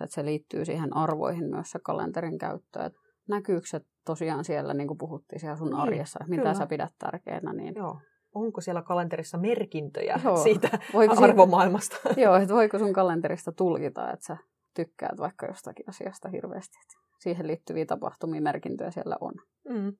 että 0.00 0.14
se 0.14 0.24
liittyy 0.24 0.64
siihen 0.64 0.96
arvoihin 0.96 1.50
myös 1.50 1.70
se 1.70 1.78
kalenterin 1.78 2.38
käyttö, 2.38 2.84
että 2.84 2.98
näkyykö 3.28 3.66
se 3.66 3.80
tosiaan 4.06 4.44
siellä, 4.44 4.74
niin 4.74 4.88
kuin 4.88 4.98
puhuttiin 4.98 5.40
siellä 5.40 5.56
sun 5.56 5.66
niin, 5.66 5.76
arjessa, 5.76 6.18
että 6.20 6.30
mitä 6.30 6.42
kyllä. 6.42 6.54
sä 6.54 6.66
pidät 6.66 6.92
tärkeänä, 6.98 7.52
niin 7.52 7.74
Joo 7.74 7.96
onko 8.34 8.60
siellä 8.60 8.82
kalenterissa 8.82 9.38
merkintöjä 9.38 10.20
Joo. 10.24 10.36
siitä 10.36 10.78
voiko 10.94 11.24
arvomaailmasta? 11.24 11.96
Siitä, 12.02 12.20
joo, 12.24 12.36
että 12.36 12.54
voiko 12.54 12.78
sun 12.78 12.92
kalenterista 12.92 13.52
tulkita, 13.52 14.12
että 14.12 14.26
sä 14.26 14.36
tykkäät 14.74 15.18
vaikka 15.18 15.46
jostakin 15.46 15.88
asiasta 15.88 16.28
hirveästi. 16.28 16.78
Että 16.82 16.94
siihen 17.20 17.46
liittyviä 17.46 17.86
tapahtumia, 17.86 18.40
merkintöjä 18.40 18.90
siellä 18.90 19.16
on. 19.20 19.34
Mm. 19.68 19.96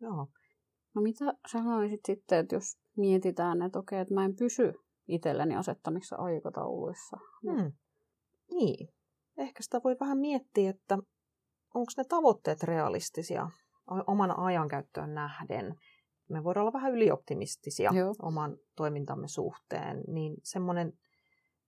Joo. 0.00 0.26
No 0.94 1.02
mitä 1.02 1.24
sanoisit 1.52 2.00
sitten, 2.06 2.38
että 2.38 2.56
jos 2.56 2.78
mietitään, 2.96 3.62
että 3.62 3.78
okei, 3.78 4.00
että 4.00 4.14
mä 4.14 4.24
en 4.24 4.36
pysy 4.36 4.72
itselleni 5.08 5.56
asettamissa 5.56 6.16
aikatauluissa. 6.16 7.16
Mm. 7.44 7.72
Niin. 8.50 8.88
Ehkä 9.38 9.62
sitä 9.62 9.80
voi 9.84 9.96
vähän 10.00 10.18
miettiä, 10.18 10.70
että 10.70 10.98
onko 11.74 11.92
ne 11.96 12.04
tavoitteet 12.08 12.62
realistisia 12.62 13.50
oman 14.06 14.38
ajankäyttöön 14.38 15.14
nähden 15.14 15.74
me 16.28 16.44
voidaan 16.44 16.62
olla 16.62 16.72
vähän 16.72 16.92
ylioptimistisia 16.92 17.90
Joo. 17.94 18.14
oman 18.22 18.56
toimintamme 18.76 19.28
suhteen, 19.28 20.00
niin 20.06 20.34
semmoinen 20.42 20.92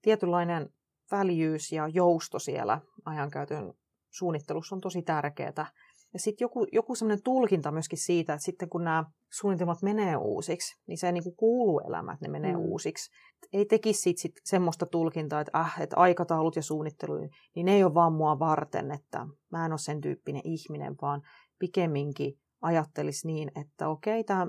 tietynlainen 0.01 0.69
väljyys 1.11 1.71
ja 1.71 1.87
jousto 1.87 2.39
siellä 2.39 2.81
ajankäytön 3.05 3.73
suunnittelussa 4.09 4.75
on 4.75 4.81
tosi 4.81 5.01
tärkeää. 5.01 5.71
Ja 6.13 6.19
sitten 6.19 6.45
joku, 6.45 6.65
joku 6.71 6.95
semmoinen 6.95 7.23
tulkinta 7.23 7.71
myöskin 7.71 7.97
siitä, 7.97 8.33
että 8.33 8.45
sitten 8.45 8.69
kun 8.69 8.83
nämä 8.83 9.03
suunnitelmat 9.31 9.81
menee 9.81 10.17
uusiksi, 10.17 10.81
niin 10.87 10.97
se 10.97 11.11
niin 11.11 11.23
kuin 11.23 11.35
kuuluu 11.35 11.79
elämä, 11.79 12.13
että 12.13 12.25
ne 12.25 12.31
menee 12.31 12.53
mm. 12.53 12.59
uusiksi. 12.59 13.11
Ei 13.53 13.65
tekisi 13.65 14.01
sit, 14.01 14.17
sit 14.17 14.31
semmoista 14.43 14.85
tulkintaa, 14.85 15.41
että, 15.41 15.59
äh, 15.59 15.81
että 15.81 15.97
aikataulut 15.97 16.55
ja 16.55 16.61
suunnittelu, 16.61 17.13
niin 17.55 17.65
ne 17.65 17.75
ei 17.75 17.83
ole 17.83 17.93
vaan 17.93 18.13
mua 18.13 18.39
varten, 18.39 18.91
että 18.91 19.27
mä 19.51 19.65
en 19.65 19.71
ole 19.71 19.79
sen 19.79 20.01
tyyppinen 20.01 20.41
ihminen, 20.45 20.95
vaan 21.01 21.21
pikemminkin 21.59 22.33
ajattelisi 22.61 23.27
niin, 23.27 23.51
että 23.61 23.89
okei, 23.89 24.23
tämä 24.23 24.47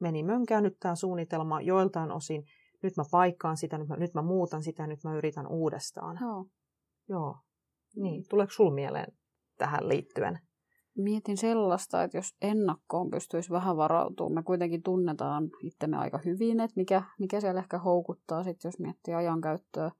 meni 0.00 0.22
mönkään 0.22 0.62
nyt 0.62 0.76
tämä 0.80 0.94
suunnitelma 0.94 1.60
joiltain 1.60 2.10
osin, 2.10 2.44
nyt 2.82 2.96
mä 2.96 3.04
paikkaan 3.10 3.56
sitä, 3.56 3.78
nyt 3.78 3.88
mä, 3.88 3.96
nyt 3.96 4.14
mä 4.14 4.22
muutan 4.22 4.62
sitä, 4.62 4.86
nyt 4.86 5.04
mä 5.04 5.14
yritän 5.14 5.46
uudestaan. 5.46 6.18
Joo. 6.20 6.46
Joo. 7.08 7.36
Niin, 7.96 8.24
tuleeko 8.28 8.52
sul 8.52 8.70
mieleen 8.70 9.12
tähän 9.58 9.88
liittyen? 9.88 10.38
Mietin 10.96 11.36
sellaista, 11.36 12.02
että 12.02 12.18
jos 12.18 12.36
ennakkoon 12.42 13.10
pystyisi 13.10 13.50
vähän 13.50 13.76
varautumaan, 13.76 14.34
me 14.34 14.42
kuitenkin 14.42 14.82
tunnetaan 14.82 15.50
itsemme 15.62 15.96
aika 15.96 16.18
hyvin, 16.24 16.60
että 16.60 16.74
mikä, 16.76 17.02
mikä 17.18 17.40
siellä 17.40 17.60
ehkä 17.60 17.78
houkuttaa 17.78 18.44
sitten, 18.44 18.68
jos 18.68 18.78
miettii 18.78 19.14
ajankäyttöä. 19.14 19.90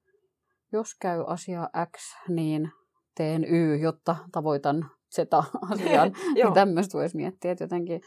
Jos 0.72 0.94
käy 1.00 1.24
asia 1.26 1.68
X, 1.96 2.28
niin 2.28 2.70
teen 3.14 3.44
Y, 3.44 3.76
jotta 3.76 4.16
tavoitan 4.33 4.90
Z-asian. 5.11 6.12
niin 6.35 6.52
tämmöistä 6.55 6.98
voisi 6.98 7.16
miettiä, 7.16 7.52
että 7.52 7.64
jotenkin 7.64 8.00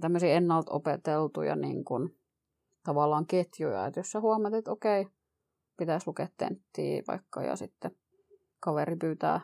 tämmöisiä 0.00 0.34
ennalta 0.34 0.72
opeteltuja 0.72 1.56
niin 1.56 1.84
kuin, 1.84 2.16
tavallaan 2.84 3.26
ketjuja. 3.26 3.86
Että 3.86 4.00
jos 4.00 4.10
sä 4.10 4.20
huomaat, 4.20 4.54
että 4.54 4.72
okei, 4.72 5.06
pitäisi 5.76 6.06
lukea 6.06 6.28
tenttiä 6.36 7.02
vaikka 7.08 7.42
ja 7.42 7.56
sitten 7.56 7.90
kaveri 8.60 8.96
pyytää 8.96 9.40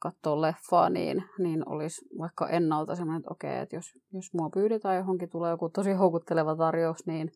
katsoa 0.00 0.40
leffaa, 0.40 0.90
niin, 0.90 1.24
niin 1.38 1.68
olisi 1.68 2.06
vaikka 2.18 2.48
ennalta 2.48 2.94
semmoinen, 2.94 3.20
että 3.20 3.32
okei, 3.32 3.58
että 3.58 3.76
jos, 3.76 3.84
jos 4.12 4.34
mua 4.34 4.50
pyydetään 4.50 4.96
johonkin, 4.96 5.30
tulee 5.30 5.50
joku 5.50 5.68
tosi 5.68 5.92
houkutteleva 5.92 6.56
tarjous, 6.56 7.06
niin 7.06 7.32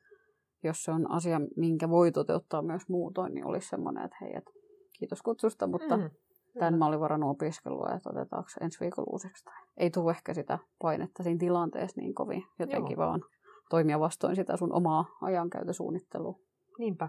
jos 0.64 0.82
se 0.82 0.90
on 0.90 1.10
asia, 1.10 1.40
minkä 1.56 1.88
voi 1.88 2.12
toteuttaa 2.12 2.62
myös 2.62 2.88
muutoin, 2.88 3.34
niin 3.34 3.46
olisi 3.46 3.68
semmoinen, 3.68 4.04
että 4.04 4.16
hei, 4.20 4.36
että 4.36 4.50
kiitos 4.98 5.22
kutsusta, 5.22 5.66
mutta 5.66 5.96
mm. 5.96 6.10
Tämän 6.58 6.78
mä 6.78 6.86
olin 6.86 7.00
varannut 7.00 7.30
opiskelua, 7.30 7.94
että 7.96 8.10
otetaanko 8.10 8.48
ensi 8.60 8.80
viikolla 8.80 9.12
uusiksi. 9.12 9.44
Tai 9.44 9.54
ei 9.76 9.90
tule 9.90 10.10
ehkä 10.10 10.34
sitä 10.34 10.58
painetta 10.78 11.22
siinä 11.22 11.38
tilanteessa 11.38 12.00
niin 12.00 12.14
kovin. 12.14 12.44
Jotenkin 12.58 12.96
Joo. 12.96 13.06
vaan 13.06 13.22
toimia 13.70 14.00
vastoin 14.00 14.36
sitä 14.36 14.56
sun 14.56 14.72
omaa 14.72 15.04
ajankäytösuunnittelua. 15.20 16.38
Niinpä. 16.78 17.08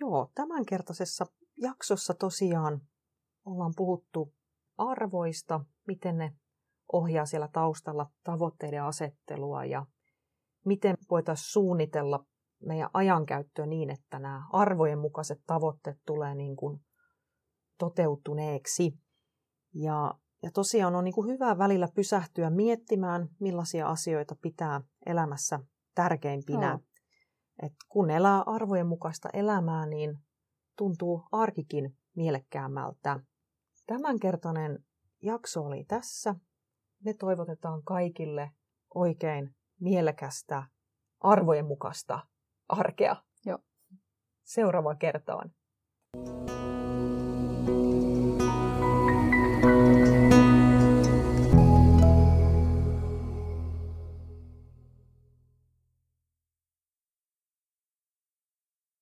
Joo, 0.00 0.30
tämänkertaisessa 0.34 1.26
jaksossa 1.56 2.14
tosiaan 2.14 2.80
ollaan 3.44 3.72
puhuttu 3.76 4.32
arvoista, 4.78 5.60
miten 5.86 6.18
ne 6.18 6.32
ohjaa 6.92 7.26
siellä 7.26 7.48
taustalla 7.52 8.10
tavoitteiden 8.24 8.82
asettelua 8.82 9.64
ja 9.64 9.86
miten 10.64 10.96
voitaisiin 11.10 11.52
suunnitella 11.52 12.24
meidän 12.66 12.90
ajankäyttöä 12.94 13.66
niin, 13.66 13.90
että 13.90 14.18
nämä 14.18 14.46
arvojen 14.52 14.98
mukaiset 14.98 15.38
tavoitteet 15.46 15.98
tulee 16.06 16.34
niin 16.34 16.56
kuin 16.56 16.80
toteutuneeksi. 17.78 18.98
Ja, 19.74 20.14
ja 20.42 20.50
tosiaan 20.50 20.94
on 20.94 21.04
niin 21.04 21.14
kuin 21.14 21.28
hyvä 21.28 21.58
välillä 21.58 21.88
pysähtyä 21.94 22.50
miettimään, 22.50 23.28
millaisia 23.40 23.88
asioita 23.88 24.36
pitää 24.42 24.80
elämässä 25.06 25.60
tärkeimpinä. 25.94 26.72
No. 26.72 26.80
Et 27.62 27.72
kun 27.88 28.10
elää 28.10 28.42
arvojen 28.46 28.86
mukaista 28.86 29.28
elämää, 29.32 29.86
niin 29.86 30.18
tuntuu 30.76 31.22
arkikin 31.32 31.96
mielekkäämmältä. 32.16 33.20
Tämänkertainen 33.86 34.84
jakso 35.22 35.62
oli 35.62 35.84
tässä. 35.84 36.34
Me 37.04 37.14
toivotetaan 37.14 37.82
kaikille 37.82 38.50
oikein 38.94 39.54
mielekästä, 39.80 40.62
arvojen 41.20 41.66
mukaista 41.66 42.26
arkea. 42.68 43.16
Joo. 43.46 43.58
Seuraavaan 44.44 44.98
kertaan. 44.98 45.52